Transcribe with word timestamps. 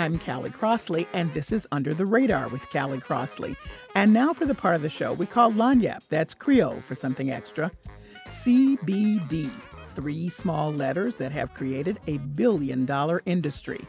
I'm 0.00 0.18
Callie 0.18 0.48
Crossley, 0.48 1.06
and 1.12 1.30
this 1.34 1.52
is 1.52 1.68
Under 1.72 1.92
the 1.92 2.06
Radar 2.06 2.48
with 2.48 2.70
Callie 2.70 3.00
Crossley. 3.00 3.54
And 3.94 4.14
now 4.14 4.32
for 4.32 4.46
the 4.46 4.54
part 4.54 4.74
of 4.74 4.80
the 4.80 4.88
show 4.88 5.12
we 5.12 5.26
call 5.26 5.52
Lagniappe. 5.52 6.08
That's 6.08 6.32
Creole 6.32 6.80
for 6.80 6.94
something 6.94 7.30
extra. 7.30 7.70
CBD, 8.26 9.50
three 9.88 10.30
small 10.30 10.72
letters 10.72 11.16
that 11.16 11.32
have 11.32 11.52
created 11.52 12.00
a 12.06 12.16
billion 12.16 12.86
dollar 12.86 13.20
industry. 13.26 13.86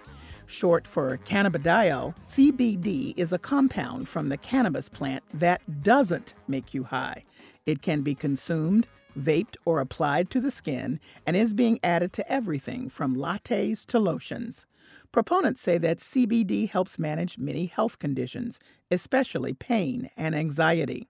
Short 0.48 0.86
for 0.86 1.18
cannabidiol, 1.20 2.14
CBD 2.26 3.14
is 3.16 3.32
a 3.32 3.40
compound 3.40 4.10
from 4.10 4.28
the 4.28 4.38
cannabis 4.38 4.90
plant 4.90 5.24
that 5.34 5.82
doesn't 5.82 6.34
make 6.46 6.74
you 6.74 6.84
high. 6.84 7.24
It 7.66 7.82
can 7.82 8.02
be 8.02 8.16
consumed, 8.16 8.86
vaped, 9.18 9.56
or 9.64 9.80
applied 9.80 10.30
to 10.32 10.42
the 10.42 10.52
skin 10.52 11.00
and 11.26 11.38
is 11.38 11.54
being 11.54 11.80
added 11.86 12.12
to 12.12 12.30
everything 12.30 12.90
from 12.90 13.16
lattes 13.16 13.86
to 13.86 13.98
lotions. 13.98 14.66
Proponents 15.12 15.60
say 15.62 15.78
that 15.78 15.98
CBD 15.98 16.70
helps 16.70 16.98
manage 16.98 17.38
many 17.38 17.66
health 17.66 18.00
conditions, 18.00 18.60
especially 18.90 19.54
pain 19.54 20.10
and 20.16 20.34
anxiety. 20.34 21.10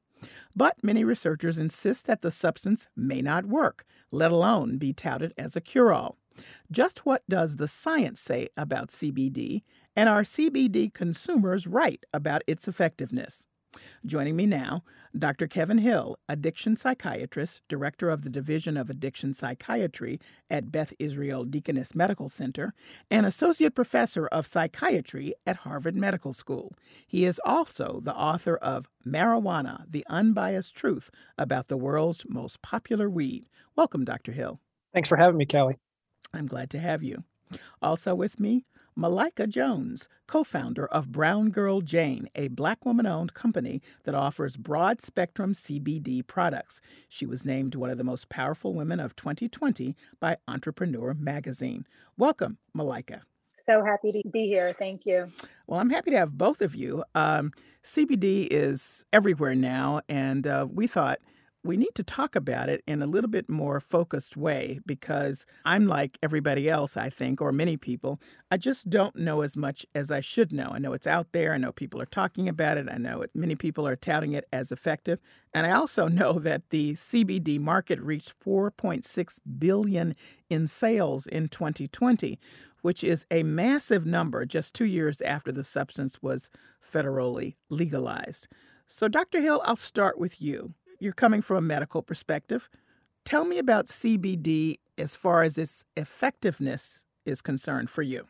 But 0.56 0.84
many 0.84 1.04
researchers 1.04 1.60
insist 1.60 2.08
that 2.08 2.22
the 2.22 2.32
substance 2.32 2.88
may 2.96 3.22
not 3.22 3.46
work, 3.46 3.86
let 4.12 4.32
alone 4.32 4.78
be 4.78 4.92
touted 4.92 5.34
as 5.38 5.56
a 5.56 5.62
cure 5.62 5.94
all. 5.94 6.18
Just 6.72 7.06
what 7.06 7.24
does 7.30 7.58
the 7.58 7.68
science 7.68 8.20
say 8.20 8.48
about 8.58 8.90
CBD, 8.90 9.62
and 9.96 10.10
are 10.10 10.24
CBD 10.24 10.92
consumers 10.94 11.68
right 11.68 12.04
about 12.14 12.42
its 12.48 12.68
effectiveness? 12.68 13.46
Joining 14.06 14.36
me 14.36 14.46
now, 14.46 14.84
Dr. 15.18 15.48
Kevin 15.48 15.80
Hill, 15.80 16.18
addiction 16.30 16.76
psychiatrist, 16.76 17.62
director 17.68 18.10
of 18.10 18.24
the 18.24 18.30
Division 18.30 18.78
of 18.78 18.90
Addiction 18.90 19.34
Psychiatry 19.34 20.20
at 20.50 20.72
Beth 20.72 20.94
Israel 21.00 21.44
Deaconess 21.44 21.94
Medical 21.94 22.30
Center, 22.30 22.74
and 23.10 23.26
associate 23.26 23.76
professor 23.76 24.28
of 24.28 24.48
psychiatry 24.48 25.34
at 25.46 25.58
Harvard 25.58 25.96
Medical 25.96 26.34
School. 26.34 26.74
He 27.06 27.26
is 27.26 27.42
also 27.46 28.00
the 28.04 28.16
author 28.16 28.56
of 28.58 28.88
Marijuana 29.06 29.86
The 29.90 30.06
Unbiased 30.10 30.76
Truth 30.76 31.12
About 31.38 31.68
the 31.68 31.78
World's 31.78 32.26
Most 32.30 32.62
Popular 32.62 33.10
Weed. 33.10 33.48
Welcome, 33.76 34.06
Dr. 34.06 34.32
Hill. 34.32 34.60
Thanks 34.94 35.10
for 35.10 35.18
having 35.18 35.38
me, 35.38 35.46
Kelly. 35.46 35.78
I'm 36.34 36.48
glad 36.48 36.70
to 36.72 36.80
have 36.80 37.04
you. 37.04 37.24
Also 37.82 38.16
with 38.16 38.40
me, 38.40 38.66
Malika 38.96 39.48
Jones, 39.48 40.08
co 40.28 40.44
founder 40.44 40.86
of 40.88 41.12
Brown 41.12 41.50
Girl 41.50 41.82
Jane, 41.82 42.28
a 42.36 42.50
black 42.50 42.86
woman 42.86 43.06
owned 43.06 43.34
company 43.34 43.82
that 44.04 44.16
offers 44.16 44.58
broad 44.58 45.02
spectrum 45.02 45.54
CBD 45.54 46.26
products. 46.26 46.82
She 47.08 47.26
was 47.26 47.46
named 47.46 47.76
one 47.76 47.90
of 47.90 47.98
the 47.98 48.04
most 48.04 48.30
powerful 48.30 48.74
women 48.74 49.00
of 49.00 49.16
2020 49.16 49.96
by 50.20 50.38
Entrepreneur 50.48 51.14
Magazine. 51.14 51.88
Welcome, 52.18 52.58
Malika. 52.74 53.22
So 53.66 53.84
happy 53.86 54.12
to 54.12 54.30
be 54.30 54.48
here. 54.48 54.76
Thank 54.78 55.06
you. 55.06 55.32
Well, 55.68 55.80
I'm 55.80 55.90
happy 55.90 56.12
to 56.12 56.18
have 56.18 56.38
both 56.38 56.62
of 56.62 56.76
you. 56.76 57.04
Um, 57.16 57.52
CBD 57.84 58.48
is 58.52 59.06
everywhere 59.14 59.56
now, 59.56 60.02
and 60.10 60.46
uh, 60.46 60.68
we 60.70 60.88
thought 60.88 61.20
we 61.64 61.78
need 61.78 61.94
to 61.96 62.04
talk 62.04 62.36
about 62.36 62.70
it 62.70 62.84
in 62.88 63.02
a 63.02 63.08
little 63.08 63.30
bit 63.30 63.48
more 63.48 63.80
focused 63.80 64.36
way 64.36 64.80
because 64.86 65.46
I'm 65.64 65.86
like 65.86 66.18
everybody 66.24 66.68
else, 66.68 66.98
I 66.98 67.10
think, 67.10 67.40
or 67.40 67.52
many 67.52 67.78
people. 67.78 68.20
I 68.50 68.58
just 68.58 68.90
don't 68.90 69.16
know 69.16 69.42
as 69.42 69.56
much 69.56 69.86
as 69.94 70.12
I 70.12 70.22
should 70.22 70.52
know. 70.52 70.72
I 70.72 70.80
know 70.80 70.94
it's 70.94 71.06
out 71.06 71.32
there. 71.34 71.54
I 71.54 71.58
know 71.58 71.72
people 71.72 72.02
are 72.02 72.06
talking 72.06 72.50
about 72.50 72.78
it. 72.78 72.88
I 72.92 72.98
know 72.98 73.22
it, 73.22 73.32
many 73.36 73.56
people 73.56 73.88
are 73.88 73.96
touting 73.96 74.34
it 74.34 74.48
as 74.52 74.72
effective. 74.72 75.20
And 75.54 75.68
I 75.68 75.72
also 75.72 76.08
know 76.08 76.40
that 76.40 76.72
the 76.72 76.94
CBD 76.94 77.60
market 77.60 78.00
reached 78.00 78.40
4.6 78.40 79.40
billion 79.60 80.16
in 80.50 80.68
sales 80.68 81.28
in 81.28 81.48
2020, 81.48 82.40
which 82.82 83.04
is 83.04 83.28
a 83.30 83.44
massive 83.44 84.06
number 84.06 84.46
just 84.46 84.74
2 84.74 84.86
years 84.86 85.22
after 85.22 85.52
the 85.52 85.64
substance 85.64 86.24
was 86.24 86.50
federally 86.84 87.56
legalized. 87.70 88.48
So 88.88 89.08
Dr. 89.08 89.40
Hill, 89.40 89.62
I'll 89.64 89.78
start 89.78 90.20
with 90.20 90.42
you 90.42 90.74
you're 91.02 91.14
coming 91.14 91.42
from 91.42 91.58
a 91.58 91.62
medical 91.62 92.02
perspective. 92.02 92.70
Tell 93.26 93.44
me 93.44 93.58
about 93.58 93.88
CBD 93.88 94.78
as 94.98 95.16
far 95.16 95.42
as 95.42 95.58
its 95.58 95.84
effectiveness 95.98 97.04
is 97.26 97.42
concerned 97.42 97.90
for 97.90 98.04
you. 98.04 98.28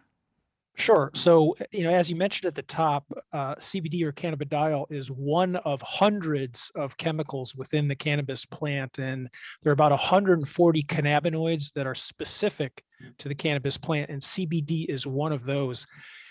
Sure. 0.75 1.11
So, 1.13 1.55
you 1.71 1.83
know, 1.83 1.93
as 1.93 2.09
you 2.09 2.15
mentioned 2.15 2.47
at 2.47 2.55
the 2.55 2.61
top, 2.61 3.05
uh, 3.33 3.55
CBD 3.55 4.03
or 4.03 4.13
cannabidiol 4.13 4.89
is 4.89 5.11
one 5.11 5.57
of 5.57 5.81
hundreds 5.81 6.71
of 6.75 6.95
chemicals 6.95 7.53
within 7.55 7.89
the 7.89 7.95
cannabis 7.95 8.45
plant. 8.45 8.97
And 8.97 9.27
there 9.61 9.71
are 9.71 9.73
about 9.73 9.91
140 9.91 10.83
cannabinoids 10.83 11.73
that 11.73 11.85
are 11.85 11.93
specific 11.93 12.83
to 13.17 13.27
the 13.27 13.35
cannabis 13.35 13.77
plant, 13.77 14.09
and 14.09 14.21
CBD 14.21 14.85
is 14.87 15.05
one 15.05 15.33
of 15.33 15.43
those. 15.43 15.85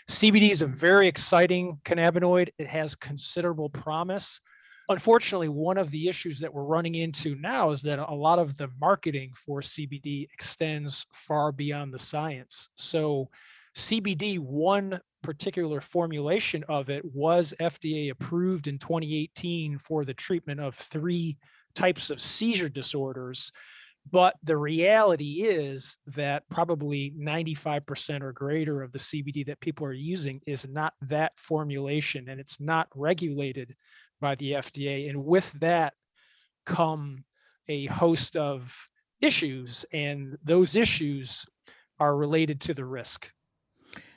CBD 0.08 0.50
is 0.50 0.62
a 0.62 0.66
very 0.66 1.06
exciting 1.06 1.78
cannabinoid. 1.84 2.48
It 2.58 2.66
has 2.66 2.94
considerable 2.94 3.68
promise 3.68 4.40
unfortunately, 4.90 5.48
one 5.48 5.78
of 5.78 5.90
the 5.90 6.08
issues 6.08 6.40
that 6.40 6.52
we're 6.52 6.64
running 6.64 6.96
into 6.96 7.36
now 7.36 7.70
is 7.70 7.80
that 7.82 8.00
a 8.00 8.14
lot 8.14 8.38
of 8.38 8.56
the 8.56 8.68
marketing 8.80 9.32
for 9.36 9.60
CBD 9.60 10.28
extends 10.32 11.06
far 11.12 11.52
beyond 11.52 11.94
the 11.94 11.98
science. 11.98 12.68
So, 12.74 13.30
CBD, 13.76 14.40
one 14.40 15.00
particular 15.22 15.80
formulation 15.80 16.64
of 16.68 16.90
it 16.90 17.04
was 17.04 17.54
FDA 17.60 18.10
approved 18.10 18.66
in 18.66 18.78
2018 18.78 19.78
for 19.78 20.04
the 20.04 20.14
treatment 20.14 20.58
of 20.58 20.74
three 20.74 21.38
types 21.74 22.10
of 22.10 22.20
seizure 22.20 22.68
disorders. 22.68 23.52
But 24.10 24.34
the 24.42 24.56
reality 24.56 25.42
is 25.42 25.98
that 26.08 26.48
probably 26.50 27.14
95% 27.16 28.22
or 28.22 28.32
greater 28.32 28.82
of 28.82 28.90
the 28.90 28.98
CBD 28.98 29.46
that 29.46 29.60
people 29.60 29.86
are 29.86 29.92
using 29.92 30.40
is 30.46 30.66
not 30.66 30.94
that 31.02 31.32
formulation 31.36 32.28
and 32.28 32.40
it's 32.40 32.58
not 32.58 32.88
regulated 32.96 33.76
by 34.20 34.34
the 34.34 34.52
FDA. 34.52 35.08
And 35.08 35.24
with 35.24 35.52
that 35.60 35.94
come 36.66 37.24
a 37.68 37.86
host 37.86 38.36
of 38.36 38.88
issues, 39.20 39.84
and 39.92 40.38
those 40.42 40.76
issues 40.76 41.46
are 41.98 42.16
related 42.16 42.60
to 42.62 42.74
the 42.74 42.84
risk. 42.84 43.32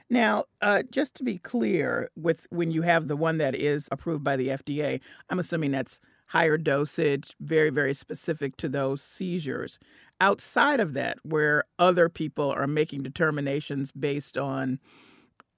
Now, 0.10 0.46
uh, 0.62 0.84
just 0.92 1.16
to 1.16 1.24
be 1.24 1.38
clear, 1.38 2.10
with 2.16 2.46
when 2.50 2.72
you 2.72 2.82
have 2.84 3.08
the 3.08 3.16
one 3.16 3.38
that 3.38 3.56
is 3.56 3.90
approved 3.92 4.24
by 4.24 4.36
the 4.36 4.50
FDA, 4.50 5.02
I'm 5.30 5.40
assuming 5.40 5.72
that's 5.72 6.00
higher 6.28 6.58
dosage, 6.58 7.36
very, 7.40 7.70
very 7.70 7.94
specific 7.94 8.58
to 8.58 8.70
those 8.70 9.02
seizures. 9.02 9.80
Outside 10.22 10.80
of 10.80 10.94
that, 10.94 11.18
where 11.24 11.64
other 11.80 12.10
people 12.10 12.50
are 12.50 12.68
making 12.68 13.04
determinations 13.04 13.92
based 13.92 14.38
on 14.38 14.80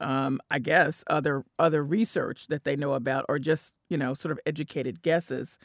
um, 0.05 0.39
I 0.51 0.59
guess 0.59 1.03
other 1.07 1.43
other 1.57 1.83
research 1.83 2.47
that 2.47 2.63
they 2.63 2.75
know 2.75 2.93
about, 2.93 3.25
or 3.27 3.39
just 3.39 3.73
you 3.89 3.97
know 3.97 4.13
sort 4.13 4.31
of 4.31 4.39
educated 4.45 5.01
guesses. 5.01 5.57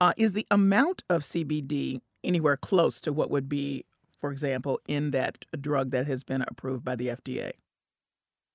Uh, 0.00 0.12
is 0.16 0.32
the 0.32 0.46
amount 0.52 1.02
of 1.10 1.22
CBD 1.24 2.00
anywhere 2.22 2.56
close 2.56 3.00
to 3.00 3.12
what 3.12 3.30
would 3.30 3.48
be, 3.48 3.84
for 4.16 4.30
example, 4.30 4.78
in 4.86 5.10
that 5.10 5.44
drug 5.60 5.90
that 5.90 6.06
has 6.06 6.22
been 6.22 6.42
approved 6.42 6.84
by 6.84 6.94
the 6.94 7.08
FDA? 7.08 7.50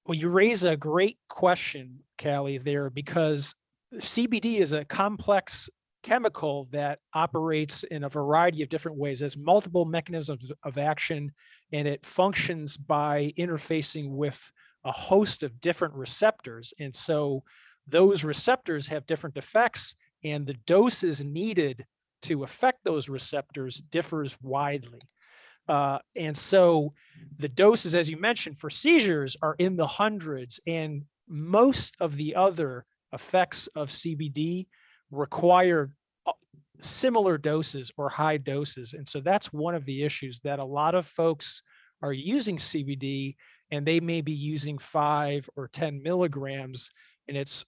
Well, 0.05 0.17
you 0.17 0.29
raise 0.29 0.63
a 0.63 0.77
great 0.77 1.17
question, 1.27 1.99
Callie, 2.21 2.59
there, 2.59 2.89
because 2.89 3.53
CBD 3.95 4.61
is 4.61 4.71
a 4.71 4.85
complex 4.85 5.69
chemical 6.01 6.69
that 6.71 6.99
operates 7.13 7.83
in 7.83 8.05
a 8.05 8.09
variety 8.09 8.63
of 8.63 8.69
different 8.69 8.97
ways, 8.97 9.19
has 9.19 9.35
multiple 9.35 9.83
mechanisms 9.83 10.49
of 10.63 10.77
action, 10.77 11.31
and 11.73 11.87
it 11.89 12.05
functions 12.05 12.77
by 12.77 13.33
interfacing 13.37 14.09
with 14.09 14.51
a 14.85 14.91
host 14.91 15.43
of 15.43 15.61
different 15.61 15.93
receptors. 15.93 16.73
And 16.79 16.95
so 16.95 17.43
those 17.87 18.23
receptors 18.23 18.87
have 18.87 19.05
different 19.05 19.37
effects, 19.37 19.95
and 20.23 20.45
the 20.45 20.55
doses 20.65 21.23
needed 21.23 21.85
to 22.23 22.43
affect 22.43 22.83
those 22.83 23.09
receptors 23.09 23.81
differs 23.91 24.37
widely. 24.41 25.01
Uh, 25.67 25.99
and 26.15 26.35
so 26.35 26.93
the 27.37 27.49
doses, 27.49 27.95
as 27.95 28.09
you 28.09 28.17
mentioned, 28.17 28.57
for 28.57 28.69
seizures 28.69 29.37
are 29.41 29.55
in 29.59 29.75
the 29.75 29.87
hundreds, 29.87 30.59
and 30.67 31.03
most 31.27 31.95
of 31.99 32.15
the 32.15 32.35
other 32.35 32.85
effects 33.13 33.67
of 33.75 33.89
CBD 33.89 34.67
require 35.11 35.95
uh, 36.25 36.31
similar 36.81 37.37
doses 37.37 37.91
or 37.97 38.09
high 38.09 38.37
doses. 38.37 38.93
And 38.93 39.07
so 39.07 39.21
that's 39.21 39.53
one 39.53 39.75
of 39.75 39.85
the 39.85 40.03
issues 40.03 40.39
that 40.39 40.59
a 40.59 40.65
lot 40.65 40.95
of 40.95 41.05
folks 41.05 41.61
are 42.01 42.13
using 42.13 42.57
CBD 42.57 43.35
and 43.73 43.87
they 43.87 43.99
may 43.99 44.21
be 44.21 44.31
using 44.31 44.77
five 44.77 45.49
or 45.55 45.67
10 45.67 46.03
milligrams, 46.03 46.91
and 47.27 47.35
it's 47.35 47.65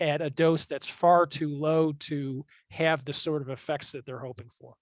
at 0.00 0.20
a 0.20 0.28
dose 0.28 0.66
that's 0.66 0.88
far 0.88 1.24
too 1.24 1.48
low 1.48 1.92
to 2.00 2.44
have 2.70 3.04
the 3.04 3.12
sort 3.12 3.42
of 3.42 3.48
effects 3.48 3.92
that 3.92 4.04
they're 4.04 4.18
hoping 4.18 4.50
for. 4.50 4.74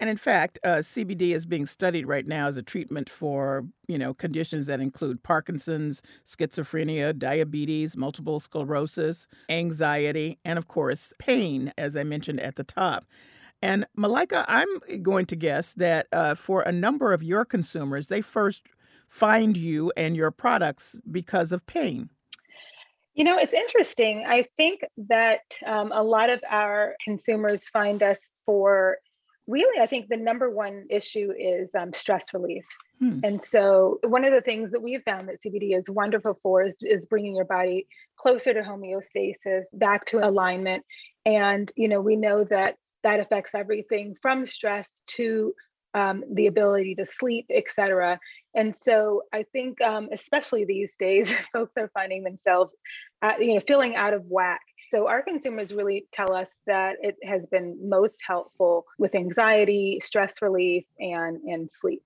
And 0.00 0.08
in 0.08 0.16
fact, 0.16 0.58
uh, 0.64 0.76
CBD 0.76 1.34
is 1.34 1.44
being 1.44 1.66
studied 1.66 2.06
right 2.06 2.26
now 2.26 2.46
as 2.46 2.56
a 2.56 2.62
treatment 2.62 3.10
for 3.10 3.66
you 3.88 3.98
know 3.98 4.14
conditions 4.14 4.66
that 4.66 4.80
include 4.80 5.22
Parkinson's, 5.22 6.02
schizophrenia, 6.24 7.16
diabetes, 7.18 7.94
multiple 7.94 8.40
sclerosis, 8.40 9.26
anxiety, 9.50 10.38
and 10.46 10.58
of 10.58 10.66
course 10.66 11.12
pain, 11.18 11.74
as 11.76 11.94
I 11.94 12.04
mentioned 12.04 12.40
at 12.40 12.56
the 12.56 12.64
top. 12.64 13.04
And 13.60 13.86
Malika, 13.96 14.46
I'm 14.48 14.68
going 15.02 15.26
to 15.26 15.36
guess 15.36 15.74
that 15.74 16.06
uh, 16.12 16.36
for 16.36 16.62
a 16.62 16.72
number 16.72 17.12
of 17.12 17.22
your 17.22 17.44
consumers, 17.44 18.06
they 18.06 18.22
first 18.22 18.68
find 19.08 19.56
you 19.56 19.92
and 19.96 20.16
your 20.16 20.30
products 20.30 20.96
because 21.10 21.50
of 21.52 21.66
pain. 21.66 22.10
You 23.14 23.24
know, 23.24 23.36
it's 23.36 23.54
interesting. 23.54 24.24
I 24.28 24.44
think 24.56 24.80
that 25.08 25.40
um, 25.66 25.90
a 25.92 26.02
lot 26.02 26.30
of 26.30 26.40
our 26.48 26.94
consumers 27.02 27.68
find 27.68 28.00
us 28.02 28.18
for 28.46 28.98
really, 29.48 29.82
I 29.82 29.86
think 29.86 30.06
the 30.08 30.16
number 30.16 30.48
one 30.48 30.84
issue 30.88 31.32
is 31.36 31.68
um, 31.76 31.92
stress 31.92 32.26
relief. 32.32 32.64
Hmm. 33.00 33.20
And 33.24 33.44
so, 33.44 33.98
one 34.04 34.24
of 34.24 34.32
the 34.32 34.40
things 34.40 34.70
that 34.72 34.82
we've 34.82 35.02
found 35.04 35.28
that 35.28 35.42
CBD 35.44 35.76
is 35.76 35.88
wonderful 35.88 36.38
for 36.42 36.64
is, 36.64 36.76
is 36.82 37.06
bringing 37.06 37.34
your 37.34 37.44
body 37.44 37.86
closer 38.16 38.52
to 38.52 38.60
homeostasis, 38.60 39.62
back 39.72 40.04
to 40.06 40.24
alignment. 40.24 40.84
And, 41.24 41.70
you 41.76 41.88
know, 41.88 42.00
we 42.00 42.16
know 42.16 42.44
that 42.44 42.76
that 43.04 43.20
affects 43.20 43.54
everything 43.54 44.14
from 44.20 44.46
stress 44.46 45.02
to 45.06 45.54
um, 45.94 46.24
the 46.32 46.46
ability 46.46 46.94
to 46.96 47.06
sleep, 47.06 47.46
et 47.50 47.64
cetera. 47.68 48.18
And 48.54 48.74
so 48.84 49.22
I 49.32 49.44
think, 49.52 49.80
um, 49.80 50.08
especially 50.12 50.64
these 50.64 50.92
days, 50.98 51.32
folks 51.52 51.72
are 51.76 51.90
finding 51.94 52.24
themselves, 52.24 52.74
uh, 53.22 53.32
you 53.38 53.54
know, 53.54 53.60
feeling 53.66 53.96
out 53.96 54.14
of 54.14 54.24
whack. 54.26 54.60
So 54.92 55.06
our 55.06 55.22
consumers 55.22 55.72
really 55.72 56.06
tell 56.12 56.32
us 56.32 56.48
that 56.66 56.96
it 57.02 57.16
has 57.24 57.42
been 57.50 57.76
most 57.82 58.16
helpful 58.26 58.84
with 58.98 59.14
anxiety, 59.14 60.00
stress 60.02 60.34
relief, 60.40 60.84
and 60.98 61.38
and 61.42 61.70
sleep. 61.70 62.02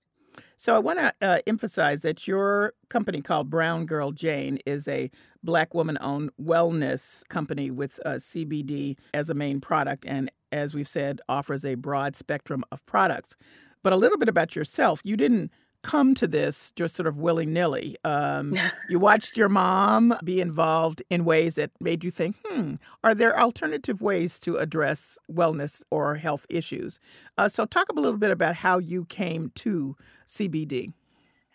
So 0.56 0.74
I 0.74 0.78
want 0.78 0.98
to 0.98 1.12
uh, 1.20 1.38
emphasize 1.46 2.02
that 2.02 2.26
your 2.26 2.72
company 2.88 3.20
called 3.20 3.50
Brown 3.50 3.84
Girl 3.84 4.12
Jane 4.12 4.58
is 4.64 4.88
a 4.88 5.10
black 5.42 5.74
woman 5.74 5.98
owned 6.00 6.30
wellness 6.40 7.26
company 7.28 7.70
with 7.70 8.00
uh, 8.06 8.12
CBD 8.12 8.96
as 9.12 9.28
a 9.28 9.34
main 9.34 9.60
product 9.60 10.04
and 10.06 10.30
as 10.52 10.74
we've 10.74 10.88
said 10.88 11.20
offers 11.28 11.64
a 11.64 11.74
broad 11.74 12.14
spectrum 12.14 12.62
of 12.70 12.84
products. 12.86 13.36
But 13.82 13.92
a 13.92 13.96
little 13.96 14.18
bit 14.18 14.28
about 14.28 14.54
yourself. 14.54 15.00
You 15.04 15.16
didn't 15.16 15.50
come 15.82 16.14
to 16.14 16.28
this 16.28 16.72
just 16.72 16.94
sort 16.94 17.06
of 17.06 17.18
willy 17.18 17.46
nilly. 17.46 17.96
Um, 18.04 18.56
you 18.88 18.98
watched 18.98 19.36
your 19.36 19.48
mom 19.48 20.14
be 20.24 20.40
involved 20.40 21.02
in 21.10 21.24
ways 21.24 21.56
that 21.56 21.70
made 21.80 22.04
you 22.04 22.10
think, 22.10 22.36
hmm, 22.44 22.74
are 23.02 23.14
there 23.14 23.38
alternative 23.38 24.00
ways 24.00 24.38
to 24.40 24.56
address 24.56 25.18
wellness 25.30 25.82
or 25.90 26.14
health 26.16 26.46
issues? 26.48 27.00
Uh, 27.36 27.48
so, 27.48 27.66
talk 27.66 27.88
a 27.90 27.94
little 27.94 28.18
bit 28.18 28.30
about 28.30 28.56
how 28.56 28.78
you 28.78 29.04
came 29.06 29.50
to 29.56 29.96
CBD. 30.26 30.92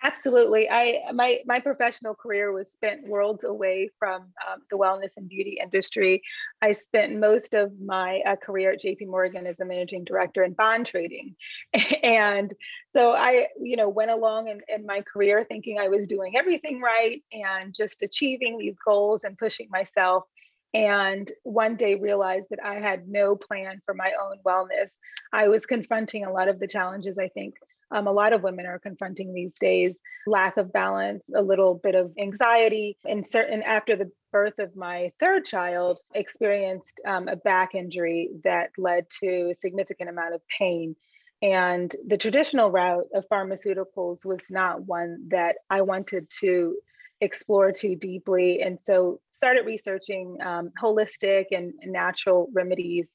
Absolutely. 0.08 0.70
I 0.70 1.02
my 1.14 1.40
my 1.46 1.60
professional 1.60 2.16
career 2.16 2.54
was 2.54 2.72
spent 2.72 3.06
worlds 3.06 3.44
away 3.44 3.90
from 4.00 4.22
um, 4.22 4.62
the 4.72 4.78
wellness 4.78 5.10
and 5.18 5.28
beauty 5.28 5.58
industry. 5.62 6.22
I 6.62 6.74
spent 6.74 7.20
most 7.20 7.54
of 7.54 7.74
my 7.82 8.22
uh, 8.26 8.38
career 8.38 8.72
at 8.72 8.82
JP 8.82 9.08
Morgan 9.08 9.46
as 9.46 9.60
a 9.60 9.66
managing 9.66 10.06
director 10.06 10.46
in 10.46 10.54
bond 10.54 10.86
trading. 10.86 11.36
and 12.04 12.54
so 12.94 13.12
I, 13.12 13.48
you 13.62 13.76
know, 13.76 13.90
went 13.90 14.12
along 14.12 14.48
in, 14.48 14.62
in 14.74 14.86
my 14.86 15.02
career 15.02 15.46
thinking 15.46 15.78
I 15.78 15.90
was 15.90 16.08
doing 16.08 16.38
everything 16.38 16.80
right 16.80 17.22
and 17.34 17.76
just 17.76 18.02
achieving 18.02 18.58
these 18.58 18.78
goals 18.86 19.26
and 19.26 19.38
pushing 19.38 19.68
myself 19.70 20.24
and 20.74 21.30
one 21.44 21.76
day 21.76 21.96
realized 21.96 22.46
that 22.52 22.64
I 22.64 22.76
had 22.76 23.10
no 23.10 23.36
plan 23.36 23.82
for 23.86 23.94
my 23.94 24.12
own 24.22 24.38
wellness. 24.46 24.90
I 25.34 25.50
was 25.50 25.66
confronting 25.66 26.24
a 26.24 26.32
lot 26.32 26.48
of 26.48 26.60
the 26.60 26.68
challenges 26.68 27.18
I 27.18 27.28
think 27.28 27.56
um, 27.92 28.08
a 28.08 28.12
lot 28.12 28.34
of 28.34 28.44
women 28.44 28.66
are 28.66 28.80
confronting 28.80 29.34
these 29.34 29.54
days 29.60 29.96
lack 30.26 30.58
of 30.58 30.74
balance 30.74 31.24
a 31.36 31.42
little 31.42 31.76
bit 31.76 31.96
of 31.96 32.12
anxiety. 32.20 32.98
And 33.06 33.26
certain 33.32 33.64
after 33.64 33.96
the 33.96 34.12
birth 34.32 34.60
of 34.60 34.76
my 34.76 35.12
third 35.20 35.46
child 35.46 36.00
experienced 36.14 37.02
um, 37.06 37.28
a 37.28 37.36
back 37.36 37.76
injury 37.76 38.30
that 38.44 38.72
led 38.78 39.10
to 39.22 39.52
a 39.52 39.56
significant 39.62 40.10
amount 40.10 40.36
of 40.36 40.42
pain. 40.60 40.96
And 41.42 41.96
the 42.06 42.18
traditional 42.18 42.72
route 42.72 43.06
of 43.14 43.26
pharmaceuticals 43.32 44.26
was 44.26 44.40
not 44.50 44.86
one 44.86 45.28
that 45.30 45.58
i 45.70 45.82
wanted 45.82 46.28
to 46.42 46.76
explore 47.22 47.72
too 47.72 47.96
deeply. 47.96 48.62
And 48.62 48.80
so 48.84 49.22
started 49.32 49.66
researching 49.66 50.38
um, 50.44 50.72
holistic 50.82 51.46
and 51.52 51.74
natural 51.84 52.50
remedies 52.54 53.08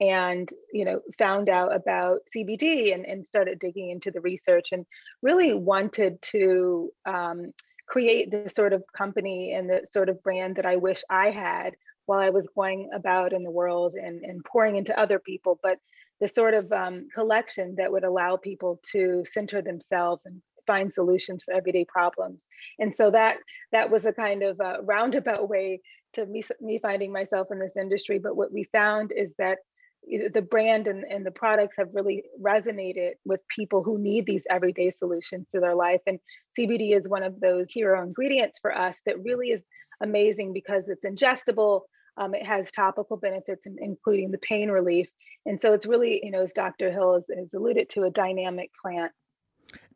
and 0.00 0.48
you 0.72 0.84
know 0.84 1.00
found 1.18 1.48
out 1.48 1.74
about 1.74 2.20
cbd 2.34 2.94
and, 2.94 3.04
and 3.04 3.26
started 3.26 3.58
digging 3.58 3.90
into 3.90 4.10
the 4.10 4.20
research 4.20 4.68
and 4.72 4.86
really 5.22 5.52
wanted 5.54 6.20
to 6.22 6.90
um, 7.06 7.52
create 7.86 8.30
the 8.30 8.50
sort 8.54 8.72
of 8.72 8.84
company 8.96 9.52
and 9.52 9.68
the 9.68 9.86
sort 9.90 10.08
of 10.08 10.22
brand 10.22 10.56
that 10.56 10.66
i 10.66 10.76
wish 10.76 11.02
i 11.10 11.30
had 11.30 11.74
while 12.06 12.20
i 12.20 12.30
was 12.30 12.46
going 12.54 12.88
about 12.94 13.32
in 13.32 13.42
the 13.42 13.50
world 13.50 13.94
and, 13.94 14.24
and 14.24 14.42
pouring 14.44 14.76
into 14.76 14.98
other 14.98 15.18
people. 15.18 15.60
But 15.62 15.78
the 16.20 16.28
sort 16.28 16.54
of 16.54 16.72
um, 16.72 17.08
collection 17.14 17.74
that 17.76 17.92
would 17.92 18.04
allow 18.04 18.36
people 18.36 18.80
to 18.92 19.24
center 19.30 19.62
themselves 19.62 20.22
and 20.24 20.42
find 20.66 20.92
solutions 20.92 21.42
for 21.44 21.54
everyday 21.54 21.84
problems. 21.84 22.40
And 22.78 22.94
so 22.94 23.10
that 23.10 23.36
that 23.72 23.90
was 23.90 24.04
a 24.04 24.12
kind 24.12 24.42
of 24.42 24.58
a 24.60 24.78
roundabout 24.82 25.48
way 25.48 25.80
to 26.14 26.26
me, 26.26 26.42
me 26.60 26.78
finding 26.80 27.12
myself 27.12 27.48
in 27.50 27.58
this 27.58 27.76
industry. 27.78 28.18
But 28.18 28.36
what 28.36 28.52
we 28.52 28.64
found 28.64 29.12
is 29.14 29.30
that 29.38 29.58
the 30.04 30.42
brand 30.42 30.86
and, 30.86 31.04
and 31.04 31.24
the 31.24 31.30
products 31.30 31.76
have 31.78 31.88
really 31.92 32.24
resonated 32.40 33.12
with 33.24 33.40
people 33.54 33.82
who 33.82 33.98
need 33.98 34.26
these 34.26 34.44
everyday 34.50 34.90
solutions 34.90 35.46
to 35.52 35.60
their 35.60 35.74
life. 35.74 36.00
And 36.06 36.18
CBD 36.58 36.96
is 36.96 37.08
one 37.08 37.22
of 37.22 37.38
those 37.40 37.66
hero 37.68 38.02
ingredients 38.02 38.58
for 38.60 38.76
us 38.76 38.98
that 39.06 39.22
really 39.22 39.48
is 39.48 39.62
amazing 40.00 40.52
because 40.52 40.84
it's 40.88 41.04
ingestible. 41.04 41.82
Um, 42.16 42.34
it 42.34 42.46
has 42.46 42.72
topical 42.72 43.16
benefits, 43.16 43.66
including 43.78 44.30
the 44.30 44.38
pain 44.38 44.70
relief. 44.70 45.08
And 45.46 45.60
so 45.60 45.72
it's 45.72 45.86
really, 45.86 46.20
you 46.22 46.30
know, 46.30 46.42
as 46.42 46.52
Dr. 46.52 46.90
Hill 46.90 47.14
has, 47.14 47.24
has 47.36 47.48
alluded 47.54 47.90
to, 47.90 48.04
a 48.04 48.10
dynamic 48.10 48.70
plant 48.80 49.12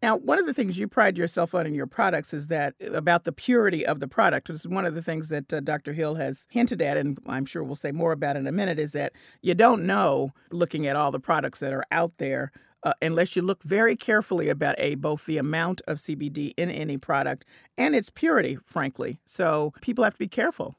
now, 0.03 0.17
one 0.17 0.41
of 0.41 0.47
the 0.47 0.55
things 0.55 0.79
you 0.79 0.89
pride 0.89 1.17
yourself 1.17 1.55
on 1.55 1.65
in 1.65 1.75
your 1.75 1.87
products 1.87 2.35
is 2.35 2.49
that 2.49 2.75
uh, 2.83 2.93
about 2.93 3.23
the 3.23 3.33
purity 3.33 3.87
of 3.87 4.01
the 4.01 4.09
product. 4.09 4.49
This 4.49 4.61
is 4.61 4.69
one 4.69 4.85
of 4.85 4.95
the 4.95 5.03
things 5.03 5.29
that 5.29 5.53
uh, 5.53 5.61
Dr. 5.61 5.93
Hill 5.93 6.17
has 6.17 6.47
hinted 6.51 6.83
at, 6.83 6.97
and 6.97 7.19
I'm 7.27 7.45
sure 7.45 7.63
we'll 7.63 7.77
say 7.77 7.93
more 7.93 8.13
about 8.13 8.37
in 8.37 8.47
a 8.47 8.53
minute, 8.53 8.81
is 8.81 8.93
that 8.93 9.13
you 9.43 9.55
don't 9.55 9.85
know, 9.87 10.33
looking 10.51 10.87
at 10.89 10.97
all 10.97 11.13
the 11.13 11.21
products 11.21 11.61
that 11.61 11.73
are 11.73 11.85
out 11.93 12.19
there, 12.19 12.51
uh, 12.83 12.95
unless 13.01 13.37
you 13.37 13.43
look 13.43 13.63
very 13.63 13.95
carefully 13.95 14.49
about 14.49 14.75
a 14.79 14.97
both 14.97 15.25
the 15.27 15.39
amount 15.39 15.81
of 15.87 15.99
CBD 15.99 16.53
in 16.57 16.69
any 16.69 16.99
product 16.99 17.45
and 17.79 17.95
its 17.95 18.11
purity, 18.11 18.59
frankly. 18.65 19.21
So 19.25 19.73
people 19.83 20.03
have 20.03 20.15
to 20.15 20.19
be 20.19 20.29
careful. 20.29 20.75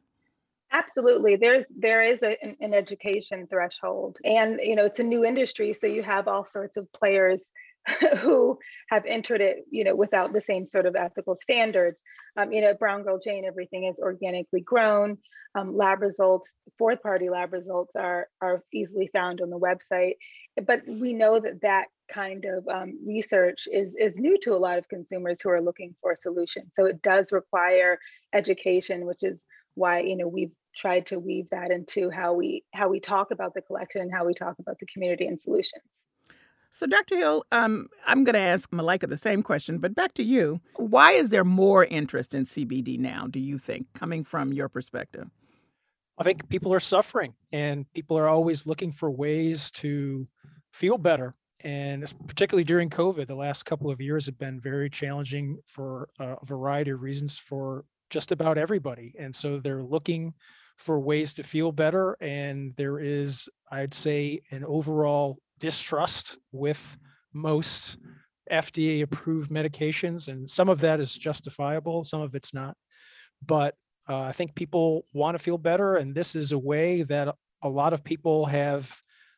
Absolutely. 0.73 1.37
There's 1.37 1.65
there 1.73 2.03
is 2.03 2.23
a, 2.23 2.35
an 2.59 2.73
education 2.73 3.47
threshold, 3.47 4.17
and 4.25 4.59
you 4.61 4.75
know 4.75 4.85
it's 4.85 4.99
a 4.99 5.03
new 5.03 5.23
industry, 5.23 5.71
so 5.71 5.87
you 5.87 6.03
have 6.03 6.27
all 6.27 6.45
sorts 6.51 6.75
of 6.75 6.91
players 6.91 7.39
who 8.21 8.57
have 8.89 9.05
entered 9.05 9.41
it, 9.41 9.65
you 9.69 9.83
know, 9.83 9.95
without 9.95 10.33
the 10.33 10.41
same 10.41 10.65
sort 10.65 10.85
of 10.85 10.95
ethical 10.95 11.37
standards. 11.41 11.99
Um, 12.37 12.51
you 12.51 12.61
know, 12.61 12.73
Brown 12.73 13.03
Girl 13.03 13.19
Jane, 13.23 13.45
everything 13.45 13.85
is 13.85 13.97
organically 13.99 14.61
grown. 14.61 15.17
Um, 15.55 15.75
lab 15.75 16.01
results, 16.01 16.49
fourth 16.79 17.03
party 17.03 17.29
lab 17.29 17.53
results 17.53 17.91
are 17.95 18.27
are 18.41 18.63
easily 18.73 19.07
found 19.07 19.41
on 19.41 19.49
the 19.49 19.59
website. 19.59 20.13
But 20.65 20.81
we 20.87 21.13
know 21.13 21.39
that 21.39 21.61
that 21.61 21.87
kind 22.11 22.45
of 22.45 22.67
um, 22.67 22.99
research 23.05 23.67
is 23.71 23.93
is 23.97 24.17
new 24.17 24.39
to 24.41 24.53
a 24.53 24.57
lot 24.57 24.77
of 24.77 24.87
consumers 24.87 25.41
who 25.41 25.49
are 25.49 25.61
looking 25.61 25.95
for 26.01 26.11
a 26.11 26.17
solution. 26.17 26.63
So 26.73 26.85
it 26.85 27.01
does 27.01 27.31
require 27.31 27.99
education, 28.33 29.05
which 29.05 29.23
is 29.23 29.43
why 29.75 30.01
you 30.01 30.15
know 30.15 30.27
we've 30.27 30.53
tried 30.75 31.07
to 31.07 31.19
weave 31.19 31.49
that 31.51 31.69
into 31.69 32.09
how 32.09 32.33
we 32.33 32.63
how 32.73 32.89
we 32.89 32.99
talk 32.99 33.31
about 33.31 33.53
the 33.53 33.61
collection 33.61 34.01
and 34.01 34.11
how 34.11 34.25
we 34.25 34.33
talk 34.33 34.55
about 34.59 34.79
the 34.79 34.87
community 34.87 35.27
and 35.27 35.39
solutions. 35.39 35.83
So, 36.75 36.87
Dr. 36.87 37.17
Hill, 37.17 37.45
um, 37.51 37.85
I'm 38.07 38.23
going 38.23 38.33
to 38.33 38.39
ask 38.39 38.73
Malika 38.73 39.05
the 39.05 39.15
same 39.15 39.43
question, 39.43 39.77
but 39.77 39.93
back 39.93 40.15
to 40.15 40.23
you. 40.23 40.59
Why 40.77 41.11
is 41.11 41.29
there 41.29 41.43
more 41.43 41.85
interest 41.85 42.33
in 42.33 42.45
CBD 42.45 42.97
now, 42.97 43.27
do 43.27 43.39
you 43.39 43.59
think, 43.59 43.93
coming 43.93 44.23
from 44.23 44.51
your 44.51 44.67
perspective? 44.69 45.29
I 46.17 46.23
think 46.23 46.49
people 46.49 46.73
are 46.73 46.79
suffering 46.79 47.35
and 47.51 47.85
people 47.93 48.17
are 48.17 48.27
always 48.27 48.65
looking 48.65 48.91
for 48.91 49.11
ways 49.11 49.69
to 49.69 50.27
feel 50.71 50.97
better. 50.97 51.35
And 51.59 52.11
particularly 52.25 52.63
during 52.63 52.89
COVID, 52.89 53.27
the 53.27 53.35
last 53.35 53.67
couple 53.67 53.91
of 53.91 54.01
years 54.01 54.25
have 54.25 54.39
been 54.39 54.59
very 54.59 54.89
challenging 54.89 55.59
for 55.67 56.09
a 56.19 56.43
variety 56.43 56.89
of 56.89 57.03
reasons 57.03 57.37
for 57.37 57.85
just 58.09 58.31
about 58.31 58.57
everybody. 58.57 59.13
And 59.19 59.35
so 59.35 59.59
they're 59.59 59.83
looking 59.83 60.33
for 60.77 60.99
ways 60.99 61.35
to 61.35 61.43
feel 61.43 61.71
better. 61.71 62.17
And 62.19 62.73
there 62.77 62.97
is, 62.97 63.47
I'd 63.71 63.93
say, 63.93 64.41
an 64.49 64.65
overall 64.65 65.37
distrust 65.59 66.37
with 66.51 66.97
most 67.33 67.97
FDA 68.51 69.01
approved 69.03 69.51
medications, 69.51 70.27
and 70.27 70.49
some 70.49 70.69
of 70.69 70.81
that 70.81 70.99
is 70.99 71.13
justifiable, 71.17 72.03
some 72.03 72.21
of 72.21 72.35
it's 72.35 72.53
not. 72.53 72.75
But 73.45 73.75
uh, 74.09 74.19
I 74.19 74.31
think 74.31 74.55
people 74.55 75.05
want 75.13 75.37
to 75.37 75.43
feel 75.43 75.57
better, 75.57 75.95
and 75.95 76.13
this 76.13 76.35
is 76.35 76.51
a 76.51 76.57
way 76.57 77.03
that 77.03 77.35
a 77.61 77.69
lot 77.69 77.93
of 77.93 78.03
people 78.03 78.45
have 78.45 78.93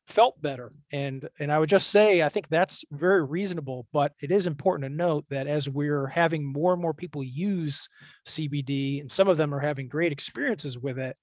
felt 0.07 0.39
better. 0.41 0.71
And 0.91 1.27
and 1.39 1.51
I 1.51 1.59
would 1.59 1.69
just 1.69 1.89
say 1.89 2.21
I 2.21 2.29
think 2.29 2.47
that's 2.47 2.83
very 2.91 3.23
reasonable, 3.23 3.87
but 3.91 4.13
it 4.21 4.31
is 4.31 4.47
important 4.47 4.89
to 4.89 4.95
note 4.95 5.25
that 5.29 5.47
as 5.47 5.69
we're 5.69 6.07
having 6.07 6.45
more 6.45 6.73
and 6.73 6.81
more 6.81 6.93
people 6.93 7.23
use 7.23 7.89
CBD, 8.27 9.01
and 9.01 9.11
some 9.11 9.27
of 9.27 9.37
them 9.37 9.53
are 9.53 9.59
having 9.59 9.87
great 9.87 10.11
experiences 10.11 10.77
with 10.77 10.97
it, 10.97 11.15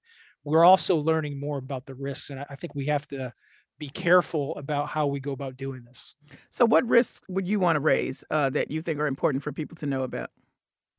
we're 0.43 0.65
also 0.65 0.95
learning 0.95 1.39
more 1.39 1.57
about 1.57 1.85
the 1.85 1.95
risks. 1.95 2.29
And 2.29 2.45
I 2.49 2.55
think 2.55 2.75
we 2.75 2.87
have 2.87 3.07
to 3.09 3.33
be 3.79 3.89
careful 3.89 4.55
about 4.57 4.87
how 4.89 5.07
we 5.07 5.19
go 5.19 5.31
about 5.31 5.57
doing 5.57 5.83
this. 5.83 6.15
So, 6.49 6.65
what 6.65 6.87
risks 6.87 7.21
would 7.29 7.47
you 7.47 7.59
want 7.59 7.75
to 7.75 7.79
raise 7.79 8.23
uh, 8.29 8.49
that 8.51 8.71
you 8.71 8.81
think 8.81 8.99
are 8.99 9.07
important 9.07 9.43
for 9.43 9.51
people 9.51 9.75
to 9.77 9.85
know 9.85 10.03
about? 10.03 10.29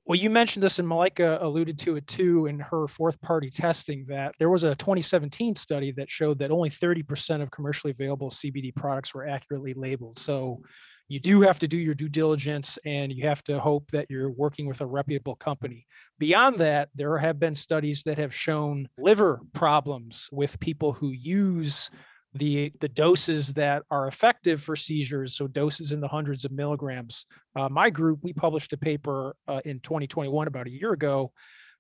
Well, 0.07 0.19
you 0.19 0.28
mentioned 0.28 0.62
this, 0.62 0.78
and 0.78 0.87
Malika 0.87 1.38
alluded 1.40 1.78
to 1.81 1.97
it 1.97 2.07
too 2.07 2.47
in 2.47 2.59
her 2.59 2.87
fourth 2.87 3.21
party 3.23 3.49
testing 3.49 4.04
that 4.09 4.35
there 4.38 4.50
was 4.50 4.64
a 4.64 4.75
2017 4.75 5.57
study 5.57 5.93
that 5.93 6.11
showed 6.11 6.38
that 6.40 6.50
only 6.50 6.69
30% 6.69 7.40
of 7.40 7.50
commercially 7.50 7.90
available 7.90 8.28
CBD 8.28 8.75
products 8.75 9.14
were 9.14 9.26
accurately 9.26 9.73
labeled. 9.73 10.19
So, 10.19 10.61
you 11.09 11.21
do 11.21 11.43
have 11.43 11.59
to 11.59 11.69
do 11.69 11.76
your 11.76 11.95
due 11.95 12.09
diligence 12.09 12.78
and 12.85 13.12
you 13.12 13.28
have 13.28 13.43
to 13.45 13.61
hope 13.61 13.90
that 13.90 14.07
you're 14.09 14.31
working 14.31 14.66
with 14.66 14.81
a 14.81 14.87
reputable 14.87 15.37
company. 15.37 15.87
Beyond 16.19 16.59
that, 16.59 16.88
there 16.95 17.19
have 17.19 17.38
been 17.38 17.54
studies 17.54 18.02
that 18.04 18.19
have 18.19 18.35
shown 18.35 18.88
liver 18.97 19.40
problems 19.52 20.28
with 20.33 20.59
people 20.61 20.93
who 20.93 21.11
use 21.11 21.90
the 22.35 22.73
the 22.81 22.88
doses 22.88 23.53
that 23.53 23.83
are 23.91 24.09
effective 24.09 24.61
for 24.61 24.75
seizures 24.75 25.37
so 25.37 25.47
doses 25.47 25.93
in 25.93 26.00
the 26.00 26.09
hundreds 26.09 26.45
of 26.45 26.53
milligrams. 26.53 27.26
Uh, 27.55 27.69
my 27.69 27.91
group 27.91 28.19
we 28.23 28.33
published 28.33 28.73
a 28.73 28.76
paper 28.76 29.37
uh, 29.47 29.61
in 29.64 29.79
2021 29.81 30.49
about 30.49 30.67
a 30.67 30.71
year 30.71 30.93
ago 30.93 31.33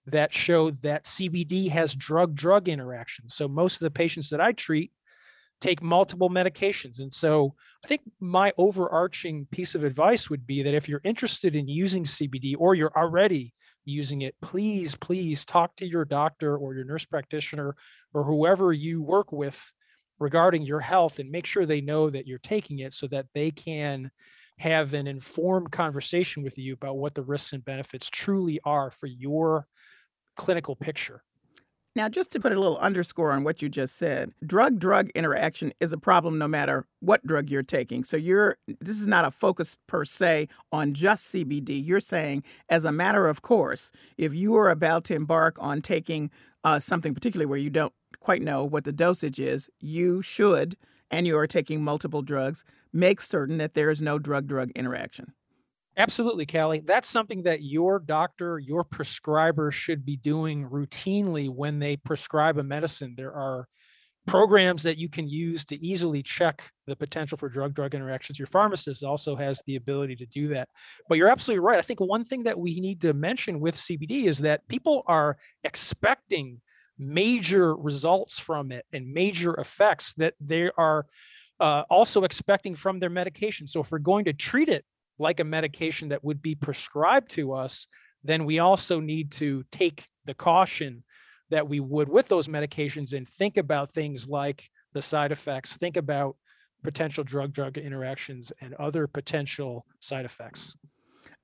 that 0.06 0.32
showed 0.32 0.80
that 0.82 1.04
cbd 1.04 1.70
has 1.70 1.94
drug 1.94 2.34
drug 2.34 2.68
interactions 2.68 3.34
so 3.34 3.48
most 3.48 3.76
of 3.76 3.80
the 3.80 3.90
patients 3.90 4.28
that 4.28 4.40
i 4.40 4.52
treat 4.52 4.92
take 5.60 5.82
multiple 5.82 6.28
medications. 6.28 7.00
And 7.00 7.12
so 7.12 7.54
i 7.84 7.88
think 7.88 8.02
my 8.20 8.52
overarching 8.58 9.46
piece 9.50 9.74
of 9.74 9.82
advice 9.82 10.28
would 10.28 10.46
be 10.46 10.62
that 10.62 10.74
if 10.74 10.88
you're 10.88 11.00
interested 11.04 11.56
in 11.56 11.68
using 11.68 12.04
cbd 12.04 12.54
or 12.58 12.74
you're 12.74 12.96
already 12.96 13.52
using 13.86 14.22
it 14.22 14.34
please 14.42 14.94
please 14.94 15.44
talk 15.44 15.74
to 15.76 15.86
your 15.86 16.04
doctor 16.04 16.56
or 16.56 16.74
your 16.74 16.84
nurse 16.84 17.04
practitioner 17.04 17.74
or 18.12 18.24
whoever 18.24 18.72
you 18.72 19.02
work 19.02 19.32
with 19.32 19.72
regarding 20.18 20.62
your 20.62 20.80
health 20.80 21.18
and 21.18 21.30
make 21.30 21.46
sure 21.46 21.66
they 21.66 21.80
know 21.80 22.10
that 22.10 22.26
you're 22.26 22.38
taking 22.38 22.80
it 22.80 22.92
so 22.92 23.06
that 23.08 23.26
they 23.34 23.50
can 23.50 24.10
have 24.58 24.94
an 24.94 25.06
informed 25.06 25.72
conversation 25.72 26.42
with 26.42 26.56
you 26.58 26.74
about 26.74 26.96
what 26.96 27.14
the 27.14 27.22
risks 27.22 27.52
and 27.52 27.64
benefits 27.64 28.08
truly 28.08 28.60
are 28.64 28.90
for 28.90 29.06
your 29.06 29.64
clinical 30.36 30.76
picture. 30.76 31.22
Now, 31.96 32.08
just 32.08 32.32
to 32.32 32.40
put 32.40 32.50
a 32.50 32.58
little 32.58 32.78
underscore 32.78 33.30
on 33.30 33.44
what 33.44 33.62
you 33.62 33.68
just 33.68 33.96
said, 33.96 34.32
drug 34.44 34.80
drug 34.80 35.10
interaction 35.14 35.72
is 35.78 35.92
a 35.92 35.98
problem 35.98 36.38
no 36.38 36.48
matter 36.48 36.86
what 36.98 37.24
drug 37.24 37.50
you're 37.50 37.62
taking. 37.62 38.02
So 38.02 38.16
you're 38.16 38.58
this 38.80 39.00
is 39.00 39.06
not 39.06 39.24
a 39.24 39.30
focus 39.30 39.76
per 39.86 40.04
se 40.04 40.48
on 40.72 40.92
just 40.92 41.32
CBD. 41.32 41.80
You're 41.84 42.00
saying 42.00 42.42
as 42.68 42.84
a 42.84 42.90
matter 42.90 43.28
of 43.28 43.42
course, 43.42 43.92
if 44.18 44.34
you 44.34 44.56
are 44.56 44.70
about 44.70 45.04
to 45.04 45.14
embark 45.14 45.56
on 45.60 45.82
taking 45.82 46.32
uh, 46.64 46.80
something 46.80 47.14
particularly 47.14 47.46
where 47.46 47.58
you 47.58 47.70
don't 47.70 47.92
quite 48.24 48.40
know 48.40 48.64
what 48.64 48.84
the 48.84 48.92
dosage 48.92 49.38
is, 49.38 49.68
you 49.80 50.22
should, 50.22 50.76
and 51.10 51.26
you 51.26 51.36
are 51.36 51.46
taking 51.46 51.84
multiple 51.84 52.22
drugs, 52.22 52.64
make 52.90 53.20
certain 53.20 53.58
that 53.58 53.74
there 53.74 53.90
is 53.90 54.00
no 54.00 54.18
drug 54.18 54.46
drug 54.46 54.70
interaction. 54.74 55.34
Absolutely, 55.98 56.46
Callie. 56.46 56.82
That's 56.84 57.08
something 57.08 57.42
that 57.42 57.62
your 57.62 58.00
doctor, 58.00 58.58
your 58.58 58.82
prescriber 58.82 59.70
should 59.70 60.06
be 60.06 60.16
doing 60.16 60.66
routinely 60.68 61.48
when 61.48 61.78
they 61.78 61.96
prescribe 61.96 62.56
a 62.58 62.64
medicine. 62.64 63.14
There 63.14 63.34
are 63.34 63.68
programs 64.26 64.82
that 64.84 64.96
you 64.96 65.10
can 65.10 65.28
use 65.28 65.66
to 65.66 65.76
easily 65.84 66.22
check 66.22 66.62
the 66.86 66.96
potential 66.96 67.36
for 67.36 67.50
drug 67.50 67.74
drug 67.74 67.94
interactions. 67.94 68.38
Your 68.38 68.46
pharmacist 68.46 69.04
also 69.04 69.36
has 69.36 69.62
the 69.66 69.76
ability 69.76 70.16
to 70.16 70.26
do 70.26 70.48
that. 70.48 70.70
But 71.10 71.18
you're 71.18 71.28
absolutely 71.28 71.60
right. 71.60 71.78
I 71.78 71.82
think 71.82 72.00
one 72.00 72.24
thing 72.24 72.44
that 72.44 72.58
we 72.58 72.80
need 72.80 73.02
to 73.02 73.12
mention 73.12 73.60
with 73.60 73.76
CBD 73.76 74.24
is 74.24 74.38
that 74.38 74.66
people 74.66 75.02
are 75.06 75.36
expecting 75.62 76.62
major 76.98 77.74
results 77.74 78.38
from 78.38 78.72
it 78.72 78.84
and 78.92 79.12
major 79.12 79.54
effects 79.54 80.12
that 80.14 80.34
they 80.40 80.70
are 80.76 81.06
uh, 81.60 81.82
also 81.90 82.24
expecting 82.24 82.74
from 82.74 82.98
their 82.98 83.10
medication. 83.10 83.66
So 83.66 83.80
if 83.80 83.90
we're 83.90 83.98
going 83.98 84.24
to 84.26 84.32
treat 84.32 84.68
it 84.68 84.84
like 85.18 85.40
a 85.40 85.44
medication 85.44 86.08
that 86.08 86.24
would 86.24 86.42
be 86.42 86.54
prescribed 86.54 87.30
to 87.30 87.52
us, 87.52 87.86
then 88.22 88.44
we 88.44 88.58
also 88.58 89.00
need 89.00 89.30
to 89.32 89.64
take 89.70 90.04
the 90.24 90.34
caution 90.34 91.04
that 91.50 91.68
we 91.68 91.78
would 91.78 92.08
with 92.08 92.26
those 92.28 92.48
medications 92.48 93.12
and 93.12 93.28
think 93.28 93.56
about 93.56 93.92
things 93.92 94.28
like 94.28 94.68
the 94.92 95.02
side 95.02 95.30
effects, 95.32 95.76
think 95.76 95.96
about 95.96 96.36
potential 96.82 97.24
drug 97.24 97.52
drug 97.52 97.78
interactions 97.78 98.52
and 98.60 98.74
other 98.74 99.06
potential 99.06 99.86
side 100.00 100.24
effects. 100.24 100.76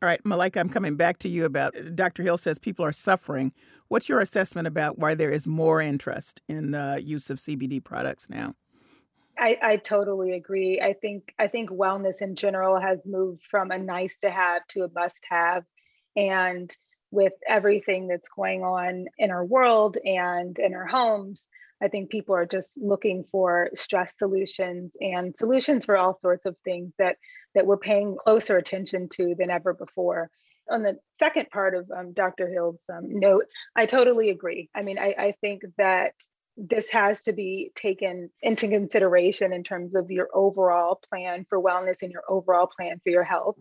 All 0.03 0.07
right, 0.07 0.25
Malika, 0.25 0.61
I'm 0.61 0.71
coming 0.71 0.97
back 0.97 1.19
to 1.19 1.29
you 1.29 1.45
about 1.45 1.75
Dr. 1.95 2.23
Hill 2.23 2.39
says 2.39 2.59
people 2.59 2.87
are 2.87 2.93
suffering. 2.93 3.53
What's 3.89 4.09
your 4.09 4.21
assessment 4.21 4.67
about 4.67 4.99
why 4.99 5.15
there 5.15 5.31
is 5.31 5.47
more 5.47 5.83
interest 5.83 6.41
in 6.49 6.71
the 6.71 7.03
use 7.05 7.29
of 7.29 7.37
CBD 7.37 7.85
products 7.85 8.31
now? 8.31 8.55
I, 9.39 9.57
I 9.63 9.77
totally 9.77 10.33
agree. 10.33 10.81
I 10.81 10.95
think 10.95 11.35
I 11.39 11.49
think 11.49 11.69
wellness 11.69 12.23
in 12.23 12.35
general 12.35 12.81
has 12.81 13.01
moved 13.05 13.43
from 13.51 13.71
a 13.71 13.79
nice 13.79 14.17
to 14.19 14.31
have 14.31 14.67
to 14.69 14.85
a 14.85 14.91
must 14.95 15.21
have. 15.29 15.65
And 16.17 16.75
with 17.11 17.35
everything 17.47 18.09
that's 18.09 18.29
going 18.35 18.63
on 18.63 19.07
in 19.19 19.31
our 19.31 19.45
world 19.45 19.99
and 20.03 20.59
in 20.59 20.75
our 20.75 20.87
homes, 20.87 21.45
I 21.83 21.89
think 21.89 22.11
people 22.11 22.35
are 22.35 22.47
just 22.47 22.71
looking 22.77 23.25
for 23.33 23.71
stress 23.75 24.13
solutions 24.19 24.93
and 25.01 25.37
solutions 25.37 25.85
for 25.85 25.97
all 25.97 26.19
sorts 26.19 26.47
of 26.47 26.57
things 26.65 26.93
that 26.99 27.17
that 27.55 27.67
we're 27.67 27.79
paying 27.79 28.17
closer 28.17 28.57
attention 28.57 29.09
to 29.11 29.35
than 29.37 29.51
ever 29.51 29.75
before. 29.75 30.31
On 30.71 30.83
the 30.83 30.99
second 31.19 31.51
part 31.51 31.75
of 31.75 31.91
um, 31.91 32.13
Dr. 32.13 32.49
Hill's 32.49 32.79
um, 32.93 33.19
note, 33.19 33.47
I 33.75 33.87
totally 33.87 34.31
agree. 34.31 34.69
I 34.75 34.83
mean, 34.83 34.99
I, 34.99 35.15
I 35.19 35.35
think 35.41 35.63
that 35.79 36.13
this 36.57 36.91
has 36.91 37.23
to 37.23 37.33
be 37.33 37.73
taken 37.75 38.31
into 38.43 38.69
consideration 38.69 39.53
in 39.53 39.65
terms 39.65 39.95
of 39.95 40.11
your 40.11 40.29
overall 40.35 41.01
plan 41.09 41.47
for 41.49 41.61
wellness 41.61 42.03
and 42.03 42.13
your 42.13 42.23
overall 42.29 42.67
plan 42.67 43.01
for 43.03 43.11
your 43.11 43.25
health. 43.25 43.57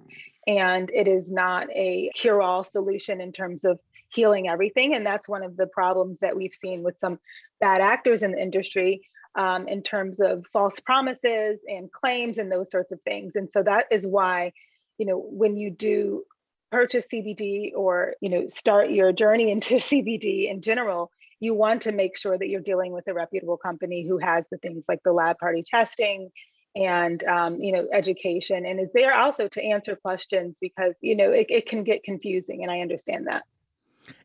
And 0.45 0.91
it 0.91 1.07
is 1.07 1.31
not 1.31 1.67
a 1.71 2.11
cure 2.13 2.41
all 2.41 2.63
solution 2.65 3.21
in 3.21 3.31
terms 3.31 3.63
of 3.63 3.79
healing 4.11 4.47
everything. 4.47 4.93
And 4.95 5.05
that's 5.05 5.29
one 5.29 5.43
of 5.43 5.57
the 5.57 5.67
problems 5.67 6.17
that 6.21 6.35
we've 6.35 6.53
seen 6.53 6.83
with 6.83 6.99
some 6.99 7.19
bad 7.59 7.81
actors 7.81 8.23
in 8.23 8.31
the 8.31 8.41
industry 8.41 9.07
um, 9.35 9.67
in 9.67 9.83
terms 9.83 10.19
of 10.19 10.45
false 10.51 10.79
promises 10.79 11.61
and 11.67 11.91
claims 11.91 12.37
and 12.37 12.51
those 12.51 12.71
sorts 12.71 12.91
of 12.91 13.01
things. 13.01 13.35
And 13.35 13.49
so 13.51 13.63
that 13.63 13.85
is 13.91 14.05
why, 14.05 14.53
you 14.97 15.05
know, 15.05 15.17
when 15.17 15.57
you 15.57 15.69
do 15.69 16.23
purchase 16.71 17.05
CBD 17.11 17.71
or, 17.75 18.15
you 18.21 18.29
know, 18.29 18.47
start 18.47 18.89
your 18.89 19.11
journey 19.11 19.51
into 19.51 19.75
CBD 19.75 20.49
in 20.49 20.61
general, 20.61 21.11
you 21.39 21.53
want 21.53 21.83
to 21.83 21.91
make 21.91 22.17
sure 22.17 22.37
that 22.37 22.49
you're 22.49 22.61
dealing 22.61 22.91
with 22.91 23.07
a 23.07 23.13
reputable 23.13 23.57
company 23.57 24.05
who 24.07 24.17
has 24.17 24.43
the 24.51 24.57
things 24.57 24.83
like 24.87 25.01
the 25.03 25.13
lab 25.13 25.37
party 25.37 25.63
testing 25.63 26.31
and 26.75 27.23
um, 27.23 27.59
you 27.61 27.71
know 27.71 27.87
education 27.91 28.65
and 28.65 28.79
is 28.79 28.89
there 28.93 29.15
also 29.15 29.47
to 29.47 29.63
answer 29.63 29.95
questions 29.95 30.57
because 30.61 30.93
you 31.01 31.15
know 31.15 31.31
it, 31.31 31.47
it 31.49 31.67
can 31.67 31.83
get 31.83 32.03
confusing 32.03 32.61
and 32.61 32.71
i 32.71 32.79
understand 32.79 33.27
that 33.27 33.43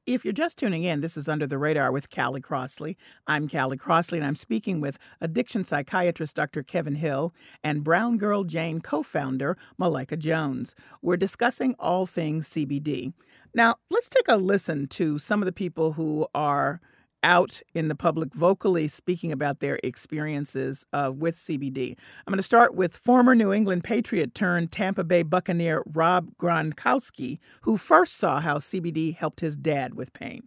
if 0.07 0.25
you're 0.25 0.33
just 0.33 0.59
tuning 0.59 0.85
in, 0.85 1.01
this 1.01 1.17
is 1.17 1.29
Under 1.29 1.47
the 1.47 1.59
Radar 1.59 1.91
with 1.91 2.11
Callie 2.11 2.41
Crossley. 2.41 2.97
I'm 3.27 3.49
Callie 3.49 3.77
Crossley, 3.77 4.19
and 4.19 4.27
I'm 4.27 4.37
speaking 4.37 4.81
with 4.81 4.99
addiction 5.21 5.65
psychiatrist 5.65 6.37
Dr. 6.37 6.63
Kevin 6.63 6.97
Hill 6.97 7.35
and 7.63 7.85
Brown 7.85 8.17
Girl 8.17 8.45
Jane 8.45 8.81
co 8.81 9.03
founder 9.03 9.57
Malika 9.79 10.17
Jones. 10.17 10.75
We're 11.03 11.17
discussing 11.17 11.75
all 11.79 12.07
things 12.07 12.49
CBD. 12.49 13.13
Now, 13.55 13.77
let's 13.91 14.09
take 14.09 14.29
a 14.29 14.37
listen 14.37 14.87
to 14.89 15.19
some 15.19 15.41
of 15.41 15.47
the 15.47 15.53
people 15.53 15.93
who 15.93 16.27
are 16.35 16.81
out 17.25 17.63
in 17.75 17.89
the 17.89 17.95
public 17.97 18.33
vocally 18.35 18.87
speaking 18.87 19.33
about 19.33 19.59
their 19.59 19.81
experiences 19.83 20.87
uh, 20.93 21.11
with 21.13 21.35
CBD. 21.35 21.97
I'm 22.27 22.31
going 22.31 22.37
to 22.37 22.43
start 22.43 22.75
with 22.77 22.97
former 22.97 23.35
New 23.35 23.53
England 23.53 23.83
Patriot 23.83 24.35
turned 24.35 24.71
Tampa 24.71 25.03
Bay 25.03 25.25
Buccaneer 25.25 25.83
Rob 25.93 26.37
Gronkowski, 26.37 27.39
who 27.63 27.77
first 27.77 28.17
saw 28.17 28.41
how 28.41 28.59
CBD 28.59 29.17
helped 29.17 29.41
his 29.41 29.57
dad 29.57 29.95
with 29.95 30.13
pain. 30.13 30.47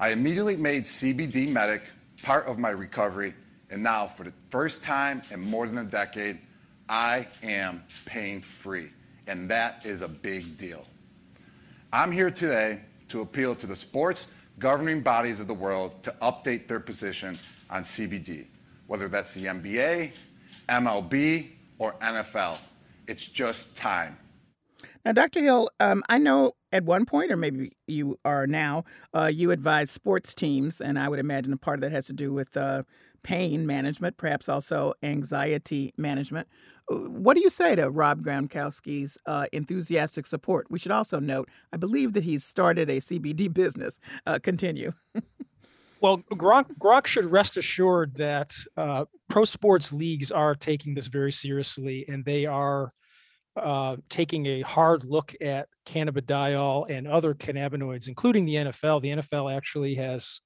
I 0.00 0.10
immediately 0.10 0.56
made 0.56 0.84
CBD 0.84 1.48
Medic 1.48 1.82
part 2.22 2.46
of 2.46 2.58
my 2.58 2.70
recovery, 2.70 3.34
and 3.70 3.82
now, 3.82 4.06
for 4.06 4.24
the 4.24 4.32
first 4.50 4.82
time 4.82 5.22
in 5.30 5.40
more 5.40 5.66
than 5.66 5.78
a 5.78 5.84
decade, 5.84 6.38
I 6.88 7.28
am 7.42 7.84
pain 8.06 8.40
free, 8.40 8.90
and 9.26 9.48
that 9.50 9.86
is 9.86 10.02
a 10.02 10.08
big 10.08 10.56
deal. 10.56 10.84
I'm 11.92 12.10
here 12.10 12.30
today 12.30 12.80
to 13.08 13.20
appeal 13.20 13.54
to 13.56 13.66
the 13.66 13.76
sports 13.76 14.28
governing 14.58 15.00
bodies 15.00 15.40
of 15.40 15.46
the 15.46 15.54
world 15.54 16.02
to 16.02 16.14
update 16.22 16.66
their 16.66 16.80
position 16.80 17.38
on 17.70 17.82
CBD, 17.82 18.46
whether 18.86 19.08
that's 19.08 19.34
the 19.34 19.46
NBA, 19.46 20.12
MLB, 20.68 21.48
or 21.78 21.94
NFL. 21.94 22.58
It's 23.06 23.28
just 23.28 23.76
time. 23.76 24.18
Now, 25.04 25.12
Dr. 25.12 25.40
Hill, 25.40 25.70
um, 25.80 26.02
I 26.08 26.18
know 26.18 26.52
at 26.72 26.84
one 26.84 27.06
point, 27.06 27.30
or 27.30 27.36
maybe 27.36 27.72
you 27.86 28.18
are 28.24 28.46
now, 28.46 28.84
uh, 29.14 29.30
you 29.32 29.50
advise 29.50 29.90
sports 29.90 30.34
teams, 30.34 30.80
and 30.80 30.98
I 30.98 31.08
would 31.08 31.18
imagine 31.18 31.52
a 31.52 31.56
part 31.56 31.78
of 31.78 31.80
that 31.82 31.92
has 31.92 32.06
to 32.06 32.12
do 32.12 32.32
with 32.32 32.56
uh, 32.56 32.82
pain 33.22 33.66
management, 33.66 34.16
perhaps 34.16 34.48
also 34.48 34.92
anxiety 35.02 35.94
management. 35.96 36.48
What 36.90 37.34
do 37.34 37.42
you 37.42 37.50
say 37.50 37.76
to 37.76 37.90
Rob 37.90 38.22
Gronkowski's 38.22 39.18
uh, 39.26 39.46
enthusiastic 39.52 40.26
support? 40.26 40.66
We 40.70 40.78
should 40.78 40.92
also 40.92 41.20
note, 41.20 41.50
I 41.72 41.76
believe 41.76 42.14
that 42.14 42.24
he's 42.24 42.44
started 42.44 42.88
a 42.88 42.96
CBD 42.96 43.52
business. 43.54 44.00
Uh, 44.26 44.38
continue. 44.42 44.92
Well, 46.00 46.18
Gronk, 46.32 46.78
Gronk 46.78 47.06
should 47.06 47.24
rest 47.24 47.56
assured 47.56 48.14
that 48.16 48.54
uh, 48.76 49.06
pro 49.28 49.44
sports 49.44 49.92
leagues 49.92 50.30
are 50.30 50.54
taking 50.54 50.94
this 50.94 51.08
very 51.08 51.32
seriously, 51.32 52.04
and 52.08 52.24
they 52.24 52.46
are 52.46 52.90
uh, 53.56 53.96
taking 54.08 54.46
a 54.46 54.60
hard 54.62 55.04
look 55.04 55.34
at 55.40 55.68
cannabidiol 55.86 56.88
and 56.88 57.08
other 57.08 57.34
cannabinoids, 57.34 58.06
including 58.06 58.44
the 58.44 58.54
NFL. 58.54 59.02
The 59.02 59.08
NFL 59.08 59.54
actually 59.54 59.96
has 59.96 60.40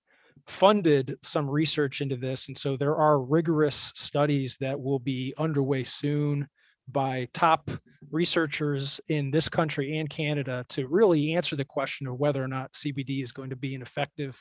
funded 0.46 1.16
some 1.22 1.48
research 1.48 2.00
into 2.00 2.16
this, 2.16 2.48
and 2.48 2.56
so 2.56 2.76
there 2.76 2.96
are 2.96 3.20
rigorous 3.20 3.92
studies 3.94 4.56
that 4.60 4.80
will 4.80 4.98
be 4.98 5.34
underway 5.38 5.84
soon 5.84 6.48
by 6.88 7.28
top 7.32 7.70
researchers 8.10 9.00
in 9.08 9.30
this 9.30 9.48
country 9.48 9.98
and 9.98 10.10
Canada 10.10 10.64
to 10.68 10.86
really 10.88 11.34
answer 11.34 11.56
the 11.56 11.64
question 11.64 12.06
of 12.06 12.18
whether 12.18 12.42
or 12.42 12.48
not 12.48 12.72
CBD 12.72 13.22
is 13.22 13.32
going 13.32 13.50
to 13.50 13.56
be 13.56 13.74
an 13.74 13.82
effective 13.82 14.40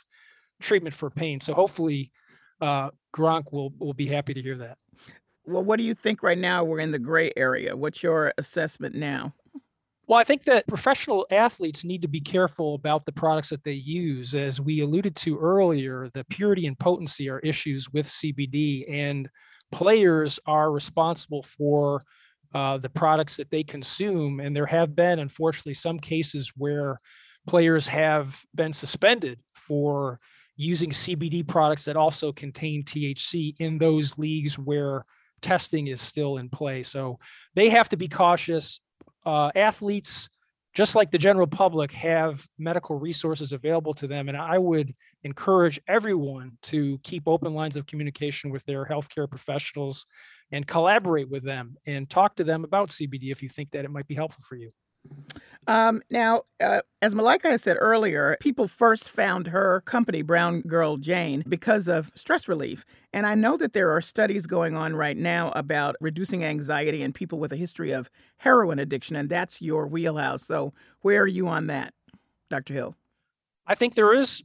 treatment 0.59 0.95
for 0.95 1.09
pain. 1.09 1.39
So 1.39 1.53
hopefully, 1.53 2.11
uh, 2.59 2.89
Gronk 3.15 3.51
will 3.51 3.73
will 3.79 3.93
be 3.93 4.07
happy 4.07 4.33
to 4.33 4.41
hear 4.41 4.57
that. 4.57 4.77
Well, 5.45 5.63
what 5.63 5.77
do 5.77 5.83
you 5.83 5.93
think 5.93 6.21
right 6.21 6.37
now? 6.37 6.63
We're 6.63 6.79
in 6.79 6.91
the 6.91 6.99
gray 6.99 7.31
area. 7.35 7.75
What's 7.75 8.03
your 8.03 8.33
assessment 8.37 8.95
now? 8.95 9.33
Well, 10.07 10.19
I 10.19 10.23
think 10.23 10.43
that 10.43 10.67
professional 10.67 11.25
athletes 11.31 11.85
need 11.85 12.01
to 12.01 12.07
be 12.07 12.19
careful 12.19 12.75
about 12.75 13.05
the 13.05 13.11
products 13.11 13.49
that 13.49 13.63
they 13.63 13.73
use. 13.73 14.35
As 14.35 14.59
we 14.59 14.81
alluded 14.81 15.15
to 15.17 15.37
earlier, 15.37 16.09
the 16.13 16.25
purity 16.25 16.67
and 16.67 16.77
potency 16.77 17.29
are 17.29 17.39
issues 17.39 17.91
with 17.93 18.07
CBD, 18.07 18.91
and 18.91 19.29
players 19.71 20.39
are 20.45 20.71
responsible 20.71 21.43
for 21.43 22.01
uh, 22.53 22.77
the 22.77 22.89
products 22.89 23.37
that 23.37 23.49
they 23.49 23.63
consume. 23.63 24.39
And 24.41 24.55
there 24.55 24.65
have 24.65 24.95
been, 24.95 25.19
unfortunately, 25.19 25.75
some 25.75 25.99
cases 25.99 26.51
where 26.57 26.97
players 27.47 27.87
have 27.87 28.43
been 28.53 28.73
suspended 28.73 29.39
for 29.53 30.19
using 30.57 30.89
CBD 30.89 31.47
products 31.47 31.85
that 31.85 31.95
also 31.95 32.31
contain 32.31 32.83
THC 32.83 33.55
in 33.59 33.77
those 33.77 34.17
leagues 34.17 34.59
where 34.59 35.05
testing 35.41 35.87
is 35.87 36.01
still 36.01 36.37
in 36.37 36.49
play. 36.49 36.83
So 36.83 37.17
they 37.55 37.69
have 37.69 37.89
to 37.89 37.97
be 37.97 38.07
cautious. 38.07 38.81
Uh, 39.25 39.51
athletes, 39.55 40.29
just 40.73 40.95
like 40.95 41.11
the 41.11 41.17
general 41.17 41.47
public, 41.47 41.91
have 41.91 42.45
medical 42.57 42.97
resources 42.97 43.53
available 43.53 43.93
to 43.93 44.07
them. 44.07 44.29
And 44.29 44.37
I 44.37 44.57
would 44.57 44.91
encourage 45.23 45.79
everyone 45.87 46.57
to 46.63 46.97
keep 47.03 47.27
open 47.27 47.53
lines 47.53 47.75
of 47.75 47.85
communication 47.85 48.49
with 48.49 48.65
their 48.65 48.85
healthcare 48.85 49.29
professionals 49.29 50.05
and 50.51 50.67
collaborate 50.67 51.29
with 51.29 51.43
them 51.43 51.75
and 51.85 52.09
talk 52.09 52.35
to 52.35 52.43
them 52.43 52.63
about 52.63 52.89
CBD 52.89 53.31
if 53.31 53.41
you 53.43 53.49
think 53.49 53.71
that 53.71 53.85
it 53.85 53.91
might 53.91 54.07
be 54.07 54.15
helpful 54.15 54.43
for 54.47 54.55
you. 54.55 54.71
Um, 55.67 56.01
now, 56.09 56.41
uh, 56.59 56.81
as 57.01 57.13
Malika 57.13 57.49
has 57.49 57.61
said 57.61 57.77
earlier, 57.79 58.35
people 58.39 58.67
first 58.67 59.11
found 59.11 59.47
her 59.47 59.81
company, 59.81 60.23
Brown 60.23 60.61
Girl 60.61 60.97
Jane, 60.97 61.43
because 61.47 61.87
of 61.87 62.11
stress 62.15 62.47
relief. 62.47 62.83
And 63.13 63.27
I 63.27 63.35
know 63.35 63.57
that 63.57 63.73
there 63.73 63.91
are 63.91 64.01
studies 64.01 64.47
going 64.47 64.75
on 64.75 64.95
right 64.95 65.17
now 65.17 65.51
about 65.55 65.95
reducing 66.01 66.43
anxiety 66.43 67.03
in 67.03 67.13
people 67.13 67.37
with 67.37 67.53
a 67.53 67.57
history 67.57 67.91
of 67.91 68.09
heroin 68.37 68.79
addiction, 68.79 69.15
and 69.15 69.29
that's 69.29 69.61
your 69.61 69.87
wheelhouse. 69.87 70.43
So, 70.43 70.73
where 71.01 71.21
are 71.21 71.27
you 71.27 71.47
on 71.47 71.67
that, 71.67 71.93
Dr. 72.49 72.73
Hill? 72.73 72.95
I 73.67 73.75
think 73.75 73.93
there 73.93 74.13
is 74.13 74.43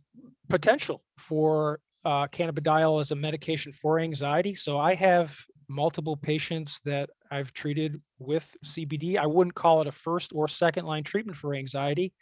potential 0.50 1.02
for 1.18 1.80
uh, 2.04 2.26
cannabidiol 2.28 3.00
as 3.00 3.10
a 3.10 3.16
medication 3.16 3.72
for 3.72 3.98
anxiety. 3.98 4.54
So, 4.54 4.78
I 4.78 4.94
have 4.94 5.46
multiple 5.68 6.16
patients 6.16 6.80
that 6.84 7.10
I've 7.30 7.52
treated 7.52 8.00
with 8.18 8.56
CBD. 8.64 9.16
I 9.18 9.26
wouldn't 9.26 9.54
call 9.54 9.80
it 9.80 9.86
a 9.86 9.92
first 9.92 10.32
or 10.34 10.48
second 10.48 10.86
line 10.86 11.04
treatment 11.04 11.36
for 11.36 11.54
anxiety. 11.54 12.12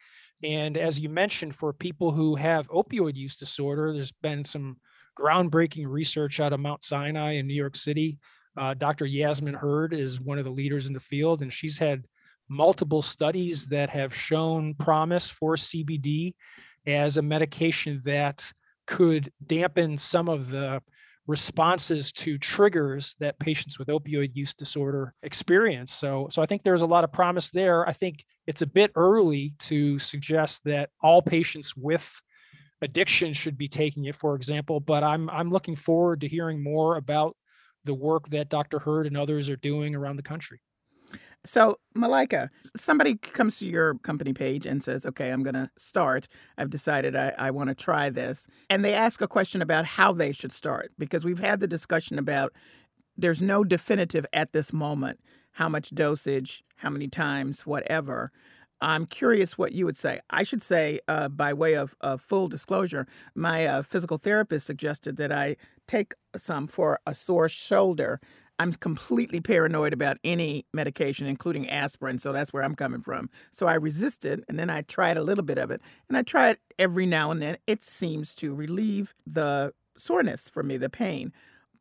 And 0.43 0.77
as 0.77 1.01
you 1.01 1.09
mentioned, 1.09 1.55
for 1.55 1.73
people 1.73 2.11
who 2.11 2.35
have 2.37 2.69
opioid 2.69 3.17
use 3.17 3.37
disorder, 3.37 3.93
there's 3.93 4.13
been 4.13 4.45
some 4.45 4.77
groundbreaking 5.19 5.87
research 5.87 6.41
out 6.41 6.53
of 6.53 6.61
Mount 6.61 6.85
Sinai 6.85 7.33
in 7.35 7.47
New 7.47 7.55
York 7.55 7.77
City. 7.77 8.19
Uh, 8.57 8.75
Dr. 8.75 9.07
Yasmin 9.07 9.55
Hurd 9.55 9.93
is 9.93 10.21
one 10.21 10.39
of 10.39 10.45
the 10.45 10.51
leaders 10.51 10.87
in 10.87 10.93
the 10.93 11.01
field, 11.01 11.43
and 11.43 11.53
she's 11.53 11.79
had 11.79 12.05
multiple 12.49 13.03
studies 13.03 13.67
that 13.67 13.91
have 13.91 14.15
shown 14.15 14.75
promise 14.75 15.29
for 15.29 15.57
CBD 15.57 16.35
as 16.87 17.17
a 17.17 17.23
medication 17.23 18.03
that 18.05 18.53
could 18.87 19.33
dampen 19.47 19.97
some 19.97 20.29
of 20.29 20.51
the 20.51 20.83
responses 21.27 22.13
to 22.13 22.37
triggers 22.39 23.17
that 23.19 23.39
patients 23.39 23.79
with 23.79 23.89
opioid 23.89 24.31
use 24.35 24.53
disorder 24.53 25.15
experience. 25.23 25.93
So, 25.93 26.29
so 26.31 26.43
I 26.43 26.47
think 26.47 26.63
there's 26.63 26.83
a 26.83 26.87
lot 26.87 27.05
of 27.05 27.13
promise 27.13 27.51
there. 27.51 27.89
I 27.89 27.93
think 27.93 28.25
it's 28.47 28.63
a 28.63 28.67
bit 28.67 28.93
early 28.95 29.55
to 29.61 29.99
suggest 29.99 30.63
that 30.65 30.91
all 31.03 31.23
patients 31.23 31.75
with 31.75 32.11
addiction 32.83 33.33
should 33.33 33.57
be 33.57 33.69
taking 33.69 34.05
it, 34.05 34.17
for 34.17 34.35
example. 34.35 34.81
But 34.81 35.03
I'm 35.03 35.31
I'm 35.31 35.51
looking 35.51 35.77
forward 35.77 36.21
to 36.21 36.29
hearing 36.29 36.63
more 36.63 36.97
about 36.97 37.37
the 37.85 37.95
work 37.95 38.29
that 38.31 38.49
Dr. 38.49 38.79
Hurd 38.79 39.07
and 39.07 39.17
others 39.17 39.49
are 39.51 39.57
doing 39.57 39.95
around 39.95 40.17
the 40.17 40.23
country. 40.23 40.61
So, 41.47 41.77
Malika, 41.95 42.51
somebody 42.75 43.17
comes 43.17 43.59
to 43.59 43.69
your 43.69 43.97
company 43.97 44.33
page 44.33 44.65
and 44.65 44.83
says, 44.83 45.05
Okay, 45.05 45.31
I'm 45.31 45.43
going 45.43 45.55
to 45.55 45.71
start. 45.77 46.27
I've 46.57 46.71
decided 46.71 47.15
I, 47.15 47.35
I 47.39 47.51
want 47.51 47.69
to 47.69 47.75
try 47.75 48.09
this. 48.09 48.49
And 48.71 48.85
they 48.85 48.95
ask 48.95 49.21
a 49.21 49.29
question 49.29 49.61
about 49.61 49.85
how 49.85 50.13
they 50.13 50.33
should 50.33 50.53
start 50.53 50.93
because 50.99 51.25
we've 51.25 51.39
had 51.39 51.61
the 51.61 51.67
discussion 51.67 52.19
about 52.19 52.53
there's 53.17 53.43
no 53.43 53.63
definitive 53.63 54.27
at 54.33 54.53
this 54.53 54.73
moment 54.73 55.21
how 55.53 55.69
much 55.69 55.91
dosage, 55.91 56.65
how 56.77 56.91
many 56.91 57.07
times, 57.07 57.65
whatever. 57.65 58.33
I'm 58.81 59.07
curious 59.07 59.57
what 59.57 59.73
you 59.73 59.87
would 59.87 59.97
say. 59.97 60.21
I 60.31 60.43
should 60.43 60.63
say, 60.63 60.99
uh, 61.07 61.29
by 61.29 61.53
way 61.55 61.75
of 61.75 61.95
uh, 62.01 62.17
full 62.17 62.49
disclosure, 62.49 63.07
my 63.37 63.65
uh, 63.65 63.83
physical 63.83 64.19
therapist 64.19 64.67
suggested 64.67 65.17
that 65.17 65.31
I 65.31 65.57
take 65.87 66.15
some 66.37 66.67
for 66.67 66.99
a 67.07 67.15
sore 67.15 67.49
shoulder 67.49 68.21
I'm 68.59 68.73
completely 68.73 69.41
paranoid 69.41 69.93
about 69.93 70.19
any 70.25 70.67
medication, 70.73 71.27
including 71.27 71.69
aspirin. 71.69 72.19
So 72.19 72.33
that's 72.33 72.53
where 72.53 72.63
I'm 72.63 72.75
coming 72.75 73.01
from. 73.01 73.29
So 73.51 73.67
I 73.67 73.75
resisted, 73.75 74.45
and 74.49 74.59
then 74.59 74.71
I 74.71 74.83
tried 74.83 75.17
a 75.17 75.23
little 75.23 75.45
bit 75.45 75.59
of 75.59 75.71
it, 75.71 75.81
and 76.09 76.17
I 76.17 76.23
try 76.23 76.51
it 76.51 76.61
every 76.79 77.07
now 77.07 77.31
and 77.31 77.43
then. 77.43 77.57
It 77.67 77.83
seems 77.83 78.35
to 78.37 78.55
relieve 78.55 79.15
the 79.27 79.73
soreness 79.97 80.49
for 80.49 80.63
me, 80.63 80.77
the 80.77 80.91
pain. 80.91 81.33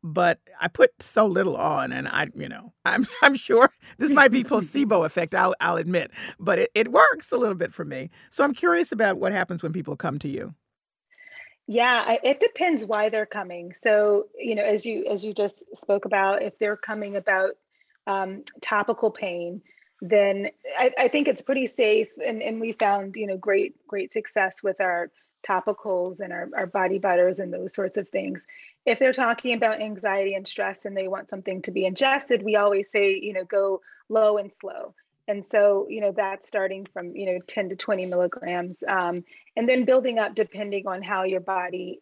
But 0.02 0.38
I 0.60 0.68
put 0.68 0.90
so 1.00 1.26
little 1.26 1.56
on, 1.56 1.92
and 1.92 2.06
I, 2.08 2.28
you 2.34 2.48
know, 2.48 2.72
I'm 2.84 3.06
I'm 3.22 3.34
sure 3.34 3.70
this 3.98 4.12
might 4.12 4.32
be 4.32 4.44
placebo 4.44 5.04
effect. 5.04 5.34
I'll 5.34 5.54
I'll 5.60 5.76
admit, 5.76 6.10
but 6.38 6.58
it, 6.58 6.70
it 6.74 6.92
works 6.92 7.32
a 7.32 7.38
little 7.38 7.54
bit 7.54 7.72
for 7.72 7.84
me. 7.84 8.10
So 8.30 8.44
I'm 8.44 8.52
curious 8.52 8.92
about 8.92 9.16
what 9.18 9.32
happens 9.32 9.62
when 9.62 9.72
people 9.72 9.96
come 9.96 10.18
to 10.18 10.28
you. 10.28 10.54
Yeah, 11.66 12.04
I, 12.06 12.18
it 12.22 12.40
depends 12.40 12.84
why 12.84 13.08
they're 13.08 13.26
coming. 13.26 13.72
So, 13.82 14.26
you 14.38 14.54
know, 14.54 14.64
as 14.64 14.84
you 14.84 15.06
as 15.10 15.24
you 15.24 15.32
just 15.32 15.56
spoke 15.80 16.04
about, 16.04 16.42
if 16.42 16.58
they're 16.58 16.76
coming 16.76 17.16
about 17.16 17.52
um, 18.06 18.44
topical 18.60 19.10
pain, 19.10 19.62
then 20.02 20.48
I, 20.78 20.90
I, 20.98 21.08
think 21.08 21.26
it's 21.26 21.40
pretty 21.40 21.66
safe. 21.66 22.08
And, 22.24 22.42
and 22.42 22.60
we 22.60 22.72
found, 22.72 23.16
you 23.16 23.26
know, 23.26 23.38
great 23.38 23.74
great 23.86 24.12
success 24.12 24.56
with 24.62 24.78
our 24.80 25.10
topicals 25.48 26.20
and 26.20 26.32
our, 26.32 26.48
our 26.54 26.66
body 26.66 26.98
butters 26.98 27.38
and 27.38 27.52
those 27.52 27.74
sorts 27.74 27.96
of 27.96 28.08
things. 28.10 28.44
If 28.84 28.98
they're 28.98 29.12
talking 29.14 29.54
about 29.54 29.80
anxiety 29.80 30.34
and 30.34 30.46
stress 30.46 30.84
and 30.84 30.94
they 30.94 31.08
want 31.08 31.30
something 31.30 31.62
to 31.62 31.70
be 31.70 31.86
ingested, 31.86 32.42
we 32.42 32.56
always 32.56 32.90
say, 32.90 33.18
you 33.20 33.32
know, 33.32 33.44
go 33.44 33.80
low 34.10 34.36
and 34.36 34.52
slow 34.52 34.94
and 35.26 35.44
so 35.46 35.86
you 35.88 36.00
know 36.00 36.12
that's 36.12 36.46
starting 36.46 36.86
from 36.92 37.14
you 37.16 37.26
know 37.26 37.38
10 37.46 37.70
to 37.70 37.76
20 37.76 38.06
milligrams 38.06 38.82
um, 38.88 39.24
and 39.56 39.68
then 39.68 39.84
building 39.84 40.18
up 40.18 40.34
depending 40.34 40.86
on 40.86 41.02
how 41.02 41.24
your 41.24 41.40
body 41.40 42.00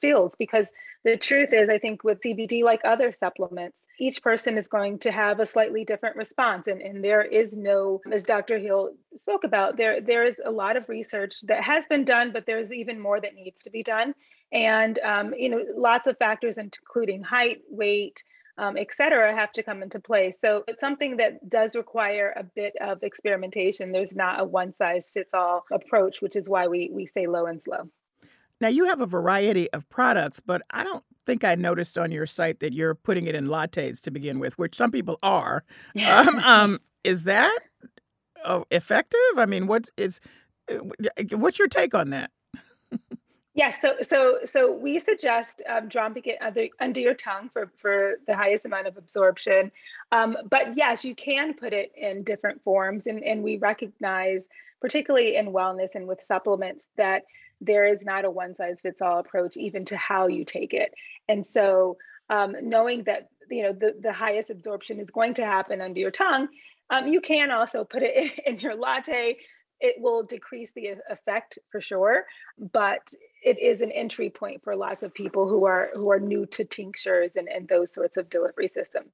feels 0.00 0.32
because 0.38 0.66
the 1.04 1.16
truth 1.16 1.52
is 1.52 1.68
i 1.68 1.78
think 1.78 2.04
with 2.04 2.20
cbd 2.20 2.62
like 2.62 2.80
other 2.84 3.12
supplements 3.12 3.78
each 3.98 4.22
person 4.22 4.58
is 4.58 4.66
going 4.68 4.98
to 4.98 5.12
have 5.12 5.38
a 5.38 5.46
slightly 5.46 5.84
different 5.84 6.16
response 6.16 6.66
and, 6.66 6.80
and 6.80 7.04
there 7.04 7.22
is 7.22 7.52
no 7.52 8.00
as 8.10 8.24
dr 8.24 8.58
hill 8.58 8.90
spoke 9.16 9.44
about 9.44 9.76
there 9.76 10.00
there 10.00 10.24
is 10.24 10.40
a 10.44 10.50
lot 10.50 10.76
of 10.76 10.88
research 10.88 11.34
that 11.42 11.62
has 11.62 11.84
been 11.86 12.04
done 12.04 12.32
but 12.32 12.46
there's 12.46 12.72
even 12.72 12.98
more 12.98 13.20
that 13.20 13.34
needs 13.34 13.60
to 13.62 13.70
be 13.70 13.82
done. 13.82 14.14
And 14.52 14.98
um, 14.98 15.34
you 15.34 15.48
know 15.48 15.64
lots 15.76 16.06
of 16.06 16.18
factors 16.18 16.58
including 16.58 17.22
height 17.22 17.62
weight 17.70 18.22
um, 18.58 18.76
et 18.76 18.88
cetera, 18.94 19.34
have 19.34 19.52
to 19.52 19.62
come 19.62 19.82
into 19.82 19.98
play. 19.98 20.34
So 20.40 20.64
it's 20.68 20.80
something 20.80 21.16
that 21.16 21.48
does 21.48 21.74
require 21.74 22.34
a 22.36 22.44
bit 22.44 22.74
of 22.80 23.02
experimentation. 23.02 23.92
There's 23.92 24.14
not 24.14 24.40
a 24.40 24.44
one 24.44 24.74
size 24.76 25.04
fits 25.12 25.30
all 25.32 25.64
approach, 25.72 26.20
which 26.20 26.36
is 26.36 26.48
why 26.48 26.66
we, 26.66 26.90
we 26.92 27.06
say 27.06 27.26
low 27.26 27.46
and 27.46 27.62
slow. 27.62 27.88
Now, 28.60 28.68
you 28.68 28.84
have 28.84 29.00
a 29.00 29.06
variety 29.06 29.70
of 29.72 29.88
products, 29.88 30.38
but 30.38 30.62
I 30.70 30.84
don't 30.84 31.02
think 31.26 31.44
I 31.44 31.54
noticed 31.54 31.98
on 31.98 32.12
your 32.12 32.26
site 32.26 32.60
that 32.60 32.72
you're 32.72 32.94
putting 32.94 33.26
it 33.26 33.34
in 33.34 33.46
lattes 33.46 34.00
to 34.02 34.10
begin 34.10 34.38
with, 34.38 34.56
which 34.58 34.76
some 34.76 34.92
people 34.92 35.18
are. 35.22 35.64
um, 36.06 36.38
um, 36.44 36.78
is 37.02 37.24
that 37.24 37.58
uh, 38.44 38.62
effective? 38.70 39.18
I 39.36 39.46
mean, 39.46 39.66
what 39.66 39.88
is 39.96 40.20
uh, 40.70 40.78
what's 41.32 41.58
your 41.58 41.68
take 41.68 41.94
on 41.94 42.10
that? 42.10 42.30
Yes, 43.54 43.76
yeah, 43.82 43.90
so 43.90 43.96
so 44.02 44.38
so 44.46 44.72
we 44.72 44.98
suggest 44.98 45.62
um, 45.68 45.88
dropping 45.88 46.22
it 46.24 46.38
under 46.40 46.68
under 46.80 47.00
your 47.00 47.12
tongue 47.14 47.50
for 47.52 47.70
for 47.82 48.14
the 48.26 48.34
highest 48.34 48.64
amount 48.64 48.86
of 48.86 48.96
absorption. 48.96 49.70
Um, 50.10 50.38
but 50.48 50.74
yes, 50.76 51.04
you 51.04 51.14
can 51.14 51.52
put 51.52 51.74
it 51.74 51.92
in 51.94 52.24
different 52.24 52.62
forms, 52.64 53.06
and 53.06 53.22
and 53.22 53.42
we 53.42 53.58
recognize, 53.58 54.42
particularly 54.80 55.36
in 55.36 55.48
wellness 55.48 55.90
and 55.94 56.08
with 56.08 56.22
supplements, 56.22 56.84
that 56.96 57.24
there 57.60 57.86
is 57.86 58.02
not 58.02 58.24
a 58.24 58.30
one 58.30 58.54
size 58.54 58.80
fits 58.80 59.02
all 59.02 59.18
approach, 59.18 59.56
even 59.58 59.84
to 59.86 59.96
how 59.98 60.28
you 60.28 60.46
take 60.46 60.72
it. 60.72 60.94
And 61.28 61.46
so, 61.46 61.98
um, 62.30 62.56
knowing 62.62 63.04
that 63.04 63.28
you 63.50 63.64
know 63.64 63.74
the 63.74 63.94
the 64.00 64.14
highest 64.14 64.48
absorption 64.48 64.98
is 64.98 65.10
going 65.10 65.34
to 65.34 65.44
happen 65.44 65.82
under 65.82 66.00
your 66.00 66.10
tongue, 66.10 66.48
um, 66.88 67.06
you 67.06 67.20
can 67.20 67.50
also 67.50 67.84
put 67.84 68.02
it 68.02 68.16
in, 68.16 68.30
in 68.54 68.60
your 68.60 68.76
latte 68.76 69.36
it 69.82 70.00
will 70.00 70.22
decrease 70.22 70.72
the 70.72 70.94
effect 71.10 71.58
for 71.70 71.80
sure 71.80 72.24
but 72.72 73.12
it 73.42 73.58
is 73.60 73.82
an 73.82 73.92
entry 73.92 74.30
point 74.30 74.62
for 74.62 74.74
lots 74.74 75.02
of 75.02 75.12
people 75.12 75.48
who 75.48 75.66
are 75.66 75.90
who 75.94 76.10
are 76.10 76.20
new 76.20 76.46
to 76.46 76.64
tinctures 76.64 77.32
and, 77.36 77.48
and 77.48 77.68
those 77.68 77.92
sorts 77.92 78.16
of 78.16 78.30
delivery 78.30 78.68
systems 78.68 79.10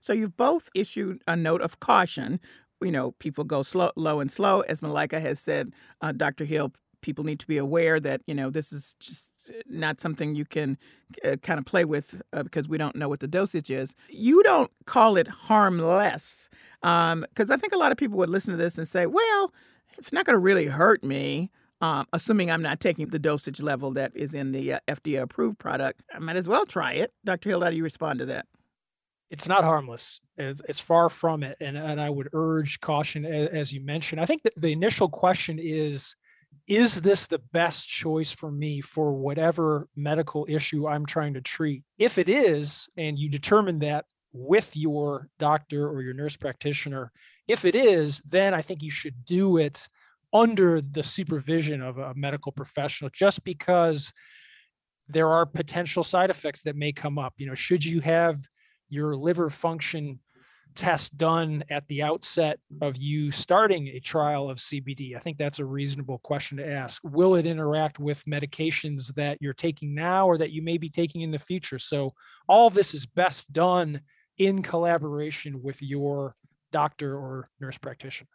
so 0.00 0.12
you've 0.12 0.36
both 0.36 0.68
issued 0.74 1.22
a 1.26 1.36
note 1.36 1.60
of 1.60 1.80
caution. 1.80 2.40
You 2.82 2.92
know 2.92 3.12
people 3.12 3.44
go 3.44 3.62
slow 3.62 3.90
low 3.96 4.20
and 4.20 4.30
slow. 4.30 4.60
As 4.60 4.82
malika 4.82 5.18
has 5.20 5.40
said 5.40 5.70
uh, 6.02 6.12
dr 6.12 6.44
hill 6.44 6.72
people 7.06 7.24
need 7.24 7.38
to 7.38 7.46
be 7.46 7.56
aware 7.56 8.00
that 8.00 8.20
you 8.26 8.34
know 8.34 8.50
this 8.50 8.72
is 8.72 8.96
just 9.00 9.52
not 9.66 10.00
something 10.00 10.34
you 10.34 10.44
can 10.44 10.76
uh, 11.24 11.36
kind 11.36 11.58
of 11.58 11.64
play 11.64 11.84
with 11.84 12.20
uh, 12.32 12.42
because 12.42 12.68
we 12.68 12.76
don't 12.78 12.96
know 12.96 13.08
what 13.08 13.20
the 13.20 13.28
dosage 13.28 13.70
is. 13.70 13.94
You 14.10 14.42
don't 14.42 14.70
call 14.86 15.16
it 15.16 15.28
harmless 15.28 16.50
because 16.82 17.12
um, 17.12 17.52
I 17.52 17.56
think 17.56 17.72
a 17.72 17.78
lot 17.78 17.92
of 17.92 17.98
people 17.98 18.18
would 18.18 18.30
listen 18.30 18.50
to 18.50 18.58
this 18.58 18.76
and 18.76 18.86
say, 18.86 19.06
"Well, 19.06 19.54
it's 19.98 20.12
not 20.12 20.24
going 20.24 20.34
to 20.34 20.40
really 20.40 20.66
hurt 20.66 21.02
me. 21.02 21.50
Um, 21.82 22.06
assuming 22.12 22.50
I'm 22.50 22.62
not 22.62 22.80
taking 22.80 23.08
the 23.08 23.18
dosage 23.18 23.60
level 23.60 23.90
that 23.92 24.16
is 24.16 24.32
in 24.32 24.52
the 24.52 24.74
uh, 24.74 24.80
FDA 24.88 25.20
approved 25.20 25.58
product, 25.58 26.02
I 26.14 26.18
might 26.18 26.36
as 26.36 26.48
well 26.48 26.64
try 26.64 26.94
it. 26.94 27.12
Dr. 27.22 27.50
Hill, 27.50 27.62
how 27.62 27.68
do 27.68 27.76
you 27.76 27.84
respond 27.84 28.20
to 28.20 28.26
that? 28.26 28.46
It's 29.30 29.48
not 29.48 29.64
harmless. 29.64 30.20
It's, 30.38 30.62
it's 30.68 30.80
far 30.80 31.10
from 31.10 31.42
it. 31.42 31.56
And, 31.60 31.76
and 31.76 32.00
I 32.00 32.08
would 32.08 32.28
urge 32.32 32.80
caution, 32.80 33.26
as, 33.26 33.48
as 33.52 33.72
you 33.74 33.84
mentioned. 33.84 34.20
I 34.20 34.26
think 34.26 34.42
that 34.44 34.54
the 34.56 34.72
initial 34.72 35.08
question 35.08 35.58
is 35.60 36.16
Is 36.66 37.00
this 37.02 37.26
the 37.26 37.40
best 37.52 37.88
choice 37.88 38.30
for 38.30 38.50
me 38.50 38.80
for 38.80 39.12
whatever 39.12 39.86
medical 39.96 40.46
issue 40.48 40.86
I'm 40.86 41.04
trying 41.04 41.34
to 41.34 41.42
treat? 41.42 41.82
If 41.98 42.18
it 42.18 42.28
is, 42.28 42.88
and 42.96 43.18
you 43.18 43.28
determine 43.28 43.80
that 43.80 44.06
with 44.32 44.76
your 44.76 45.28
doctor 45.38 45.88
or 45.88 46.02
your 46.02 46.14
nurse 46.14 46.36
practitioner, 46.36 47.10
if 47.48 47.64
it 47.64 47.74
is, 47.74 48.20
then 48.30 48.54
I 48.54 48.62
think 48.62 48.82
you 48.82 48.90
should 48.90 49.24
do 49.24 49.56
it 49.58 49.86
under 50.32 50.80
the 50.80 51.02
supervision 51.02 51.80
of 51.80 51.98
a 51.98 52.14
medical 52.14 52.52
professional, 52.52 53.10
just 53.12 53.44
because 53.44 54.12
there 55.08 55.28
are 55.28 55.46
potential 55.46 56.02
side 56.02 56.30
effects 56.30 56.62
that 56.62 56.76
may 56.76 56.92
come 56.92 57.18
up. 57.18 57.34
You 57.36 57.46
know, 57.46 57.54
should 57.54 57.84
you 57.84 58.00
have 58.00 58.40
your 58.88 59.16
liver 59.16 59.50
function 59.50 60.20
test 60.74 61.16
done 61.16 61.64
at 61.70 61.86
the 61.88 62.02
outset 62.02 62.58
of 62.82 62.96
you 62.96 63.30
starting 63.30 63.88
a 63.88 64.00
trial 64.00 64.50
of 64.50 64.58
CBD? 64.58 65.16
I 65.16 65.20
think 65.20 65.38
that's 65.38 65.60
a 65.60 65.64
reasonable 65.64 66.18
question 66.18 66.58
to 66.58 66.68
ask. 66.68 67.00
Will 67.04 67.36
it 67.36 67.46
interact 67.46 67.98
with 67.98 68.22
medications 68.24 69.14
that 69.14 69.38
you're 69.40 69.54
taking 69.54 69.94
now 69.94 70.28
or 70.28 70.38
that 70.38 70.50
you 70.50 70.60
may 70.60 70.76
be 70.76 70.90
taking 70.90 71.22
in 71.22 71.30
the 71.30 71.38
future? 71.38 71.78
So, 71.78 72.10
all 72.48 72.68
this 72.68 72.94
is 72.94 73.06
best 73.06 73.52
done 73.52 74.00
in 74.38 74.62
collaboration 74.62 75.62
with 75.62 75.80
your 75.80 76.34
doctor 76.72 77.16
or 77.16 77.44
nurse 77.60 77.78
practitioner. 77.78 78.28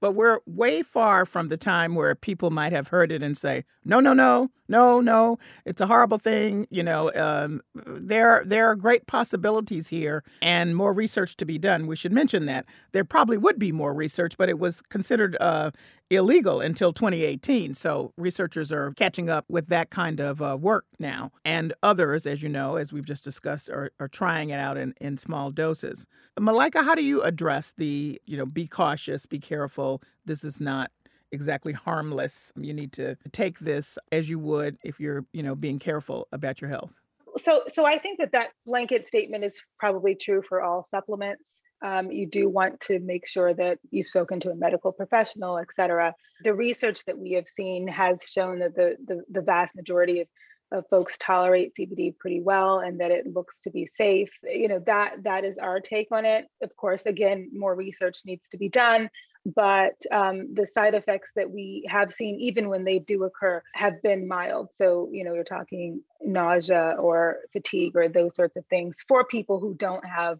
But 0.00 0.12
we're 0.12 0.40
way 0.46 0.82
far 0.82 1.24
from 1.24 1.48
the 1.48 1.56
time 1.56 1.94
where 1.94 2.14
people 2.14 2.50
might 2.50 2.72
have 2.72 2.88
heard 2.88 3.12
it 3.12 3.22
and 3.22 3.36
say, 3.36 3.64
"No, 3.84 4.00
no, 4.00 4.12
no, 4.12 4.50
no, 4.68 5.00
no, 5.00 5.38
it's 5.64 5.80
a 5.80 5.86
horrible 5.86 6.18
thing." 6.18 6.66
You 6.70 6.82
know, 6.82 7.12
um, 7.14 7.62
there 7.74 8.42
there 8.44 8.66
are 8.68 8.76
great 8.76 9.06
possibilities 9.06 9.88
here, 9.88 10.24
and 10.40 10.76
more 10.76 10.92
research 10.92 11.36
to 11.38 11.44
be 11.44 11.58
done. 11.58 11.86
We 11.86 11.96
should 11.96 12.12
mention 12.12 12.46
that 12.46 12.66
there 12.92 13.04
probably 13.04 13.38
would 13.38 13.58
be 13.58 13.72
more 13.72 13.94
research, 13.94 14.36
but 14.36 14.48
it 14.48 14.58
was 14.58 14.82
considered 14.82 15.36
uh, 15.40 15.70
illegal 16.12 16.60
until 16.60 16.92
2018. 16.92 17.74
So 17.74 18.12
researchers 18.16 18.70
are 18.70 18.92
catching 18.92 19.28
up 19.28 19.44
with 19.48 19.68
that 19.68 19.90
kind 19.90 20.20
of 20.20 20.42
uh, 20.42 20.56
work 20.60 20.84
now. 20.98 21.32
And 21.44 21.72
others, 21.82 22.26
as 22.26 22.42
you 22.42 22.48
know, 22.48 22.76
as 22.76 22.92
we've 22.92 23.06
just 23.06 23.24
discussed, 23.24 23.70
are, 23.70 23.90
are 23.98 24.08
trying 24.08 24.50
it 24.50 24.58
out 24.58 24.76
in, 24.76 24.94
in 25.00 25.16
small 25.16 25.50
doses. 25.50 26.06
Malika, 26.38 26.82
how 26.82 26.94
do 26.94 27.02
you 27.02 27.22
address 27.22 27.72
the, 27.76 28.20
you 28.26 28.36
know, 28.36 28.46
be 28.46 28.66
cautious, 28.66 29.26
be 29.26 29.38
careful, 29.38 30.02
this 30.24 30.44
is 30.44 30.60
not 30.60 30.90
exactly 31.32 31.72
harmless. 31.72 32.52
You 32.56 32.74
need 32.74 32.92
to 32.92 33.16
take 33.32 33.58
this 33.60 33.98
as 34.10 34.28
you 34.28 34.38
would 34.38 34.76
if 34.84 35.00
you're, 35.00 35.24
you 35.32 35.42
know, 35.42 35.54
being 35.54 35.78
careful 35.78 36.28
about 36.30 36.60
your 36.60 36.70
health. 36.70 37.00
So 37.44 37.62
so 37.68 37.86
I 37.86 37.98
think 37.98 38.18
that 38.18 38.32
that 38.32 38.48
blanket 38.66 39.06
statement 39.06 39.42
is 39.42 39.58
probably 39.78 40.14
true 40.14 40.42
for 40.46 40.62
all 40.62 40.86
supplements 40.90 41.61
um, 41.82 42.10
you 42.10 42.26
do 42.26 42.48
want 42.48 42.80
to 42.82 43.00
make 43.00 43.26
sure 43.26 43.52
that 43.54 43.78
you've 43.90 44.08
spoken 44.08 44.40
to 44.40 44.50
a 44.50 44.54
medical 44.54 44.92
professional, 44.92 45.58
et 45.58 45.68
cetera. 45.74 46.14
The 46.44 46.54
research 46.54 47.04
that 47.06 47.18
we 47.18 47.32
have 47.32 47.48
seen 47.48 47.88
has 47.88 48.22
shown 48.22 48.60
that 48.60 48.74
the, 48.74 48.96
the, 49.06 49.22
the 49.30 49.42
vast 49.42 49.74
majority 49.74 50.20
of, 50.20 50.28
of 50.70 50.84
folks 50.88 51.18
tolerate 51.18 51.74
CBD 51.78 52.16
pretty 52.18 52.40
well 52.40 52.78
and 52.78 53.00
that 53.00 53.10
it 53.10 53.26
looks 53.26 53.56
to 53.64 53.70
be 53.70 53.88
safe. 53.96 54.30
You 54.44 54.68
know, 54.68 54.82
that 54.86 55.24
that 55.24 55.44
is 55.44 55.58
our 55.58 55.80
take 55.80 56.08
on 56.12 56.24
it. 56.24 56.46
Of 56.62 56.74
course, 56.76 57.02
again, 57.06 57.50
more 57.52 57.74
research 57.74 58.18
needs 58.24 58.44
to 58.52 58.58
be 58.58 58.68
done, 58.68 59.10
but 59.44 60.00
um, 60.12 60.54
the 60.54 60.66
side 60.66 60.94
effects 60.94 61.30
that 61.34 61.50
we 61.50 61.84
have 61.90 62.14
seen, 62.14 62.38
even 62.40 62.68
when 62.68 62.84
they 62.84 63.00
do 63.00 63.24
occur, 63.24 63.62
have 63.74 64.00
been 64.02 64.28
mild. 64.28 64.68
So, 64.76 65.08
you 65.12 65.24
know, 65.24 65.34
you're 65.34 65.44
talking 65.44 66.00
nausea 66.24 66.94
or 66.98 67.38
fatigue 67.52 67.96
or 67.96 68.08
those 68.08 68.36
sorts 68.36 68.56
of 68.56 68.64
things 68.66 69.04
for 69.08 69.24
people 69.24 69.58
who 69.58 69.74
don't 69.74 70.06
have 70.06 70.38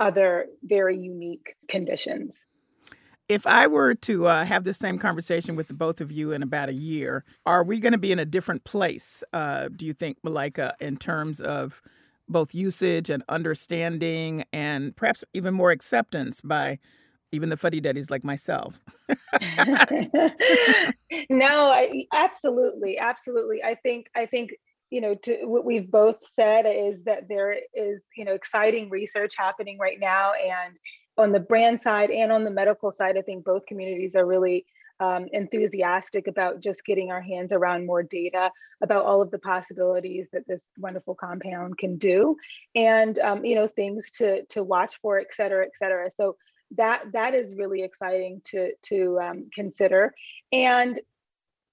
other 0.00 0.46
very 0.62 0.98
unique 0.98 1.54
conditions. 1.68 2.42
If 3.28 3.46
I 3.46 3.68
were 3.68 3.94
to 3.94 4.26
uh, 4.26 4.44
have 4.44 4.64
the 4.64 4.74
same 4.74 4.98
conversation 4.98 5.54
with 5.54 5.68
the 5.68 5.74
both 5.74 6.00
of 6.00 6.10
you 6.10 6.32
in 6.32 6.42
about 6.42 6.68
a 6.68 6.74
year, 6.74 7.24
are 7.46 7.62
we 7.62 7.78
going 7.78 7.92
to 7.92 7.98
be 7.98 8.10
in 8.10 8.18
a 8.18 8.24
different 8.24 8.64
place, 8.64 9.22
uh, 9.32 9.68
do 9.68 9.86
you 9.86 9.92
think, 9.92 10.16
Malika, 10.24 10.74
in 10.80 10.96
terms 10.96 11.40
of 11.40 11.80
both 12.28 12.54
usage 12.54 13.08
and 13.10 13.22
understanding 13.28 14.44
and 14.52 14.96
perhaps 14.96 15.22
even 15.32 15.54
more 15.54 15.70
acceptance 15.70 16.40
by 16.40 16.78
even 17.32 17.48
the 17.48 17.56
fuddy 17.56 17.80
duddies 17.80 18.10
like 18.10 18.24
myself. 18.24 18.80
no, 21.30 21.70
I, 21.70 22.04
absolutely, 22.12 22.98
absolutely. 22.98 23.62
I 23.62 23.76
think 23.76 24.06
I 24.16 24.26
think 24.26 24.50
you 24.90 25.00
know 25.00 25.14
to 25.14 25.44
what 25.44 25.64
we've 25.64 25.90
both 25.90 26.16
said 26.36 26.66
is 26.66 27.02
that 27.04 27.28
there 27.28 27.56
is 27.74 28.00
you 28.16 28.24
know 28.24 28.34
exciting 28.34 28.90
research 28.90 29.34
happening 29.36 29.78
right 29.78 29.98
now. 30.00 30.32
And 30.32 30.76
on 31.16 31.32
the 31.32 31.40
brand 31.40 31.80
side 31.80 32.10
and 32.10 32.32
on 32.32 32.44
the 32.44 32.50
medical 32.50 32.92
side 32.92 33.18
i 33.18 33.20
think 33.20 33.44
both 33.44 33.66
communities 33.66 34.14
are 34.14 34.24
really 34.24 34.64
um, 35.00 35.26
enthusiastic 35.32 36.26
about 36.26 36.60
just 36.60 36.84
getting 36.84 37.10
our 37.10 37.22
hands 37.22 37.52
around 37.52 37.86
more 37.86 38.02
data 38.02 38.50
about 38.82 39.04
all 39.06 39.22
of 39.22 39.30
the 39.30 39.38
possibilities 39.38 40.26
that 40.32 40.46
this 40.46 40.60
wonderful 40.78 41.14
compound 41.14 41.78
can 41.78 41.96
do. 41.96 42.36
And 42.74 43.18
um, 43.18 43.44
you 43.44 43.54
know 43.54 43.66
things 43.66 44.10
to 44.16 44.44
to 44.46 44.62
watch 44.62 44.94
for 45.00 45.18
et 45.18 45.28
cetera 45.32 45.64
et 45.64 45.72
cetera. 45.78 46.10
So 46.14 46.36
that 46.76 47.04
that 47.12 47.34
is 47.34 47.54
really 47.56 47.82
exciting 47.82 48.42
to 48.46 48.72
to 48.82 49.18
um, 49.20 49.50
consider. 49.52 50.14
And 50.52 51.00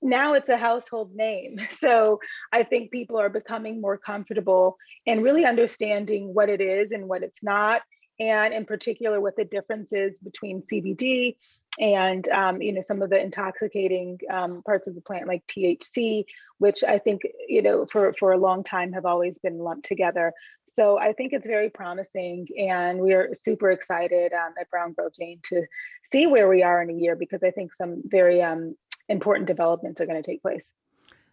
now 0.01 0.33
it's 0.33 0.49
a 0.49 0.57
household 0.57 1.13
name. 1.15 1.57
So 1.79 2.19
I 2.51 2.63
think 2.63 2.91
people 2.91 3.19
are 3.19 3.29
becoming 3.29 3.79
more 3.81 3.97
comfortable 3.97 4.77
and 5.05 5.23
really 5.23 5.45
understanding 5.45 6.33
what 6.33 6.49
it 6.49 6.59
is 6.59 6.91
and 6.91 7.07
what 7.07 7.23
it's 7.23 7.43
not, 7.43 7.81
and 8.19 8.53
in 8.53 8.65
particular 8.65 9.21
what 9.21 9.35
the 9.35 9.45
difference 9.45 9.93
is 9.93 10.19
between 10.19 10.63
CBD 10.63 11.35
and 11.79 12.27
um, 12.29 12.61
you 12.61 12.73
know 12.73 12.81
some 12.81 13.01
of 13.01 13.09
the 13.09 13.19
intoxicating 13.19 14.19
um, 14.31 14.63
parts 14.63 14.87
of 14.87 14.95
the 14.95 15.01
plant 15.01 15.27
like 15.27 15.45
THC, 15.47 16.25
which 16.57 16.83
I 16.83 16.97
think 16.99 17.21
you 17.47 17.61
know 17.61 17.85
for 17.85 18.13
for 18.19 18.31
a 18.31 18.37
long 18.37 18.63
time 18.63 18.93
have 18.93 19.05
always 19.05 19.37
been 19.39 19.59
lumped 19.59 19.85
together. 19.85 20.33
So 20.75 20.99
I 20.99 21.13
think 21.13 21.33
it's 21.33 21.45
very 21.45 21.69
promising, 21.69 22.47
and 22.57 22.99
we 22.99 23.13
are 23.13 23.33
super 23.33 23.71
excited 23.71 24.33
um, 24.33 24.53
at 24.59 24.69
Brown 24.69 24.93
Girl 24.93 25.09
Jane 25.17 25.39
to 25.45 25.63
see 26.11 26.27
where 26.27 26.47
we 26.47 26.63
are 26.63 26.81
in 26.81 26.89
a 26.89 26.93
year 26.93 27.15
because 27.15 27.43
I 27.43 27.51
think 27.51 27.73
some 27.73 28.03
very 28.05 28.41
um, 28.41 28.75
important 29.09 29.47
developments 29.47 30.01
are 30.01 30.05
going 30.05 30.21
to 30.21 30.31
take 30.31 30.41
place. 30.41 30.71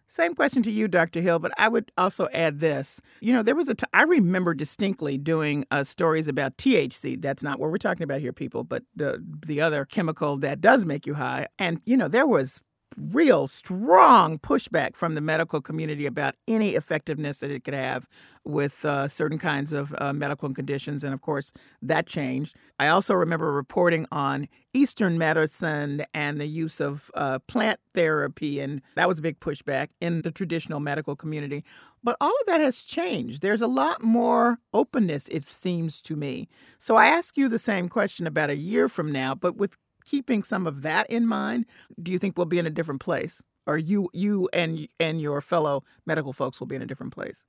Same 0.07 0.35
question 0.35 0.61
to 0.63 0.71
you, 0.71 0.87
Dr. 0.87 1.19
Hill, 1.19 1.39
but 1.39 1.51
I 1.57 1.67
would 1.67 1.91
also 1.97 2.27
add 2.31 2.59
this. 2.59 3.01
You 3.21 3.33
know, 3.33 3.41
there 3.41 3.55
was 3.55 3.69
a 3.69 3.75
t- 3.75 3.85
I 3.91 4.03
remember 4.03 4.53
distinctly 4.53 5.17
doing 5.17 5.65
uh, 5.71 5.83
stories 5.83 6.27
about 6.27 6.57
THC. 6.57 7.19
That's 7.19 7.41
not 7.41 7.59
what 7.59 7.71
we're 7.71 7.77
talking 7.77 8.03
about 8.03 8.21
here, 8.21 8.31
people, 8.31 8.63
but 8.63 8.83
the 8.95 9.23
the 9.45 9.61
other 9.61 9.83
chemical 9.83 10.37
that 10.37 10.61
does 10.61 10.85
make 10.85 11.07
you 11.07 11.15
high. 11.15 11.47
And 11.57 11.81
you 11.85 11.97
know, 11.97 12.07
there 12.07 12.27
was 12.27 12.61
real 12.97 13.47
strong 13.47 14.39
pushback 14.39 14.95
from 14.95 15.15
the 15.15 15.21
medical 15.21 15.61
community 15.61 16.05
about 16.05 16.35
any 16.47 16.71
effectiveness 16.71 17.39
that 17.39 17.51
it 17.51 17.63
could 17.63 17.73
have 17.73 18.07
with 18.43 18.85
uh, 18.85 19.07
certain 19.07 19.39
kinds 19.39 19.73
of 19.73 19.93
uh, 19.97 20.13
medical 20.13 20.53
conditions. 20.53 21.03
And 21.03 21.13
of 21.13 21.21
course, 21.21 21.51
that 21.81 22.05
changed. 22.05 22.55
I 22.79 22.87
also 22.87 23.13
remember 23.13 23.51
reporting 23.51 24.05
on 24.11 24.47
Eastern 24.73 25.17
medicine 25.17 26.05
and 26.13 26.37
the 26.37 26.45
use 26.45 26.79
of 26.79 27.09
uh, 27.15 27.39
plant 27.47 27.79
therapy, 27.93 28.59
and 28.59 28.81
that 28.95 29.07
was 29.07 29.19
a 29.19 29.23
big 29.23 29.39
pushback 29.39 29.89
in 29.99 30.21
the 30.21 30.31
traditional 30.31 30.79
medical 30.79 31.15
community. 31.15 31.63
But 32.03 32.17
all 32.21 32.29
of 32.41 32.45
that 32.47 32.61
has 32.61 32.83
changed. 32.83 33.41
There's 33.41 33.63
a 33.63 33.67
lot 33.67 34.03
more 34.03 34.59
openness, 34.73 35.27
it 35.29 35.47
seems 35.47 36.01
to 36.03 36.15
me. 36.15 36.47
So 36.77 36.97
I 36.97 37.07
ask 37.07 37.35
you 37.35 37.49
the 37.49 37.57
same 37.57 37.89
question 37.89 38.27
about 38.27 38.51
a 38.51 38.55
year 38.55 38.87
from 38.87 39.11
now, 39.11 39.33
but 39.33 39.55
with 39.55 39.75
keeping 40.05 40.43
some 40.43 40.67
of 40.67 40.81
that 40.83 41.09
in 41.09 41.27
mind, 41.27 41.65
do 42.01 42.11
you 42.11 42.17
think 42.17 42.37
we'll 42.37 42.45
be 42.45 42.59
in 42.59 42.67
a 42.67 42.71
different 42.71 43.01
place? 43.01 43.41
Or 43.67 43.77
you 43.77 44.09
you 44.13 44.47
and 44.53 44.87
and 44.99 45.19
your 45.19 45.41
fellow 45.41 45.83
medical 46.05 46.33
folks 46.33 46.59
will 46.59 46.67
be 46.67 46.75
in 46.75 46.81
a 46.81 46.85
different 46.87 47.13
place? 47.13 47.43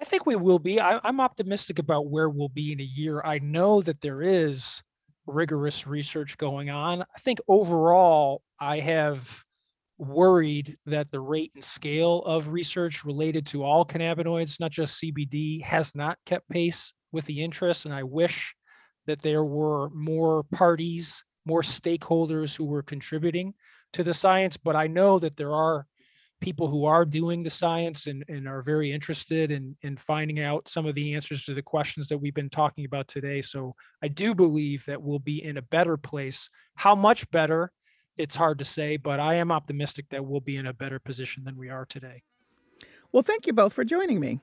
I 0.00 0.04
think 0.04 0.26
we 0.26 0.36
will 0.36 0.58
be. 0.58 0.80
I, 0.80 1.00
am 1.04 1.20
optimistic 1.20 1.78
about 1.78 2.08
where 2.08 2.28
we'll 2.28 2.48
be 2.48 2.72
in 2.72 2.80
a 2.80 2.84
year. 2.84 3.22
I 3.24 3.38
know 3.38 3.80
that 3.82 4.00
there 4.00 4.22
is 4.22 4.82
rigorous 5.26 5.86
research 5.86 6.36
going 6.36 6.70
on. 6.70 7.02
I 7.02 7.18
think 7.20 7.40
overall, 7.48 8.42
I 8.60 8.80
have 8.80 9.44
worried 9.98 10.76
that 10.86 11.10
the 11.10 11.20
rate 11.20 11.52
and 11.54 11.64
scale 11.64 12.22
of 12.26 12.48
research 12.48 13.04
related 13.04 13.46
to 13.46 13.62
all 13.62 13.84
cannabinoids, 13.84 14.58
not 14.60 14.72
just 14.72 15.00
CBD, 15.00 15.62
has 15.62 15.94
not 15.94 16.18
kept 16.26 16.48
pace 16.48 16.92
with 17.12 17.24
the 17.26 17.42
interest. 17.42 17.84
And 17.84 17.94
I 17.94 18.02
wish 18.02 18.54
that 19.06 19.22
there 19.22 19.44
were 19.44 19.90
more 19.90 20.42
parties 20.52 21.24
more 21.44 21.62
stakeholders 21.62 22.56
who 22.56 22.64
were 22.64 22.82
contributing 22.82 23.54
to 23.92 24.02
the 24.02 24.14
science, 24.14 24.56
but 24.56 24.76
I 24.76 24.86
know 24.86 25.18
that 25.18 25.36
there 25.36 25.54
are 25.54 25.86
people 26.40 26.68
who 26.68 26.84
are 26.84 27.04
doing 27.04 27.42
the 27.42 27.50
science 27.50 28.06
and, 28.06 28.24
and 28.28 28.46
are 28.46 28.60
very 28.60 28.92
interested 28.92 29.50
in, 29.50 29.76
in 29.82 29.96
finding 29.96 30.40
out 30.40 30.68
some 30.68 30.84
of 30.84 30.94
the 30.94 31.14
answers 31.14 31.44
to 31.44 31.54
the 31.54 31.62
questions 31.62 32.08
that 32.08 32.18
we've 32.18 32.34
been 32.34 32.50
talking 32.50 32.84
about 32.84 33.08
today. 33.08 33.40
So 33.40 33.74
I 34.02 34.08
do 34.08 34.34
believe 34.34 34.84
that 34.86 35.00
we'll 35.00 35.20
be 35.20 35.42
in 35.42 35.56
a 35.56 35.62
better 35.62 35.96
place. 35.96 36.50
How 36.74 36.94
much 36.94 37.30
better, 37.30 37.72
it's 38.18 38.36
hard 38.36 38.58
to 38.58 38.64
say, 38.64 38.96
but 38.96 39.20
I 39.20 39.36
am 39.36 39.50
optimistic 39.50 40.06
that 40.10 40.24
we'll 40.24 40.40
be 40.40 40.56
in 40.56 40.66
a 40.66 40.74
better 40.74 40.98
position 40.98 41.44
than 41.44 41.56
we 41.56 41.70
are 41.70 41.86
today. 41.86 42.22
Well, 43.10 43.22
thank 43.22 43.46
you 43.46 43.52
both 43.52 43.72
for 43.72 43.84
joining 43.84 44.20
me. 44.20 44.40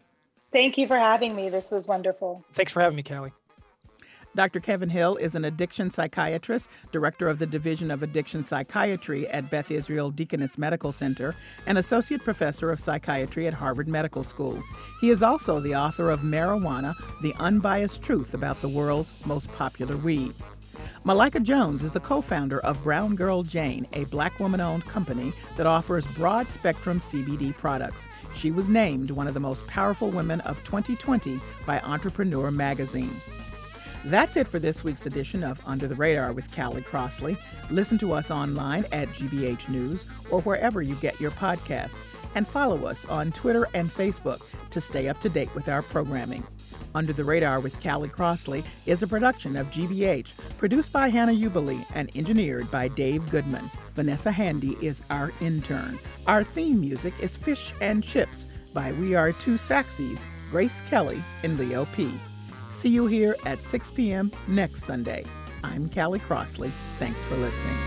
Thank 0.51 0.77
you 0.77 0.87
for 0.87 0.97
having 0.97 1.35
me. 1.35 1.49
This 1.49 1.65
was 1.69 1.85
wonderful. 1.85 2.43
Thanks 2.53 2.71
for 2.71 2.81
having 2.81 2.95
me, 2.95 3.03
Callie. 3.03 3.31
Dr. 4.33 4.61
Kevin 4.61 4.87
Hill 4.87 5.17
is 5.17 5.35
an 5.35 5.43
addiction 5.43 5.91
psychiatrist, 5.91 6.69
director 6.93 7.27
of 7.27 7.37
the 7.37 7.45
Division 7.45 7.91
of 7.91 8.01
Addiction 8.01 8.45
Psychiatry 8.45 9.27
at 9.27 9.49
Beth 9.49 9.69
Israel 9.69 10.09
Deaconess 10.09 10.57
Medical 10.57 10.93
Center, 10.93 11.35
and 11.67 11.77
associate 11.77 12.23
professor 12.23 12.71
of 12.71 12.79
psychiatry 12.79 13.45
at 13.45 13.53
Harvard 13.53 13.89
Medical 13.89 14.23
School. 14.23 14.63
He 15.01 15.09
is 15.09 15.21
also 15.21 15.59
the 15.59 15.75
author 15.75 16.09
of 16.09 16.21
Marijuana 16.21 16.95
The 17.21 17.33
Unbiased 17.39 18.01
Truth 18.01 18.33
About 18.33 18.61
the 18.61 18.69
World's 18.69 19.13
Most 19.25 19.51
Popular 19.51 19.97
Weed. 19.97 20.33
Malika 21.03 21.41
Jones 21.41 21.83
is 21.83 21.91
the 21.91 21.99
co 21.99 22.21
founder 22.21 22.61
of 22.61 22.81
Brown 22.83 23.15
Girl 23.15 23.43
Jane, 23.43 23.85
a 23.93 24.05
black 24.05 24.39
woman 24.39 24.61
owned 24.61 24.85
company 24.85 25.33
that 25.57 25.65
offers 25.65 26.07
broad 26.07 26.49
spectrum 26.49 26.99
CBD 26.99 27.55
products. 27.57 28.07
She 28.33 28.51
was 28.51 28.69
named 28.69 29.11
one 29.11 29.27
of 29.27 29.33
the 29.33 29.41
most 29.41 29.67
powerful 29.67 30.09
women 30.09 30.39
of 30.41 30.63
2020 30.63 31.37
by 31.65 31.81
Entrepreneur 31.81 32.49
magazine. 32.49 33.11
That's 34.05 34.35
it 34.35 34.47
for 34.47 34.57
this 34.57 34.83
week's 34.83 35.05
edition 35.05 35.43
of 35.43 35.61
Under 35.67 35.87
the 35.87 35.95
Radar 35.95 36.33
with 36.33 36.53
Callie 36.55 36.81
Crossley. 36.81 37.37
Listen 37.69 37.99
to 37.99 38.13
us 38.13 38.31
online 38.31 38.83
at 38.91 39.09
GBH 39.09 39.69
News 39.69 40.07
or 40.31 40.41
wherever 40.41 40.81
you 40.81 40.95
get 40.95 41.19
your 41.21 41.31
podcasts. 41.31 42.01
And 42.33 42.47
follow 42.47 42.85
us 42.85 43.05
on 43.05 43.31
Twitter 43.31 43.67
and 43.73 43.89
Facebook 43.89 44.41
to 44.71 44.81
stay 44.81 45.07
up 45.07 45.19
to 45.19 45.29
date 45.29 45.53
with 45.53 45.69
our 45.69 45.83
programming. 45.83 46.43
Under 46.95 47.13
the 47.13 47.23
Radar 47.23 47.59
with 47.59 47.81
Callie 47.81 48.09
Crossley 48.09 48.63
is 48.85 49.03
a 49.03 49.07
production 49.07 49.55
of 49.55 49.69
GBH, 49.69 50.57
produced 50.57 50.91
by 50.91 51.09
Hannah 51.09 51.33
Uebele 51.33 51.85
and 51.93 52.09
engineered 52.15 52.71
by 52.71 52.87
Dave 52.87 53.29
Goodman. 53.29 53.69
Vanessa 53.93 54.31
Handy 54.31 54.77
is 54.81 55.03
our 55.09 55.31
intern. 55.41 55.99
Our 56.25 56.43
theme 56.43 56.81
music 56.81 57.13
is 57.19 57.37
Fish 57.37 57.73
and 57.81 58.03
Chips 58.03 58.47
by 58.73 58.93
We 58.93 59.13
Are 59.13 59.31
Two 59.33 59.55
Saxies, 59.55 60.25
Grace 60.49 60.81
Kelly 60.89 61.21
and 61.43 61.59
Leo 61.59 61.85
P. 61.95 62.11
See 62.71 62.89
you 62.89 63.05
here 63.05 63.35
at 63.45 63.63
6 63.63 63.91
p.m. 63.91 64.31
next 64.47 64.83
Sunday. 64.83 65.25
I'm 65.63 65.89
Callie 65.89 66.19
Crossley. 66.19 66.71
Thanks 66.97 67.23
for 67.25 67.35
listening. 67.35 67.77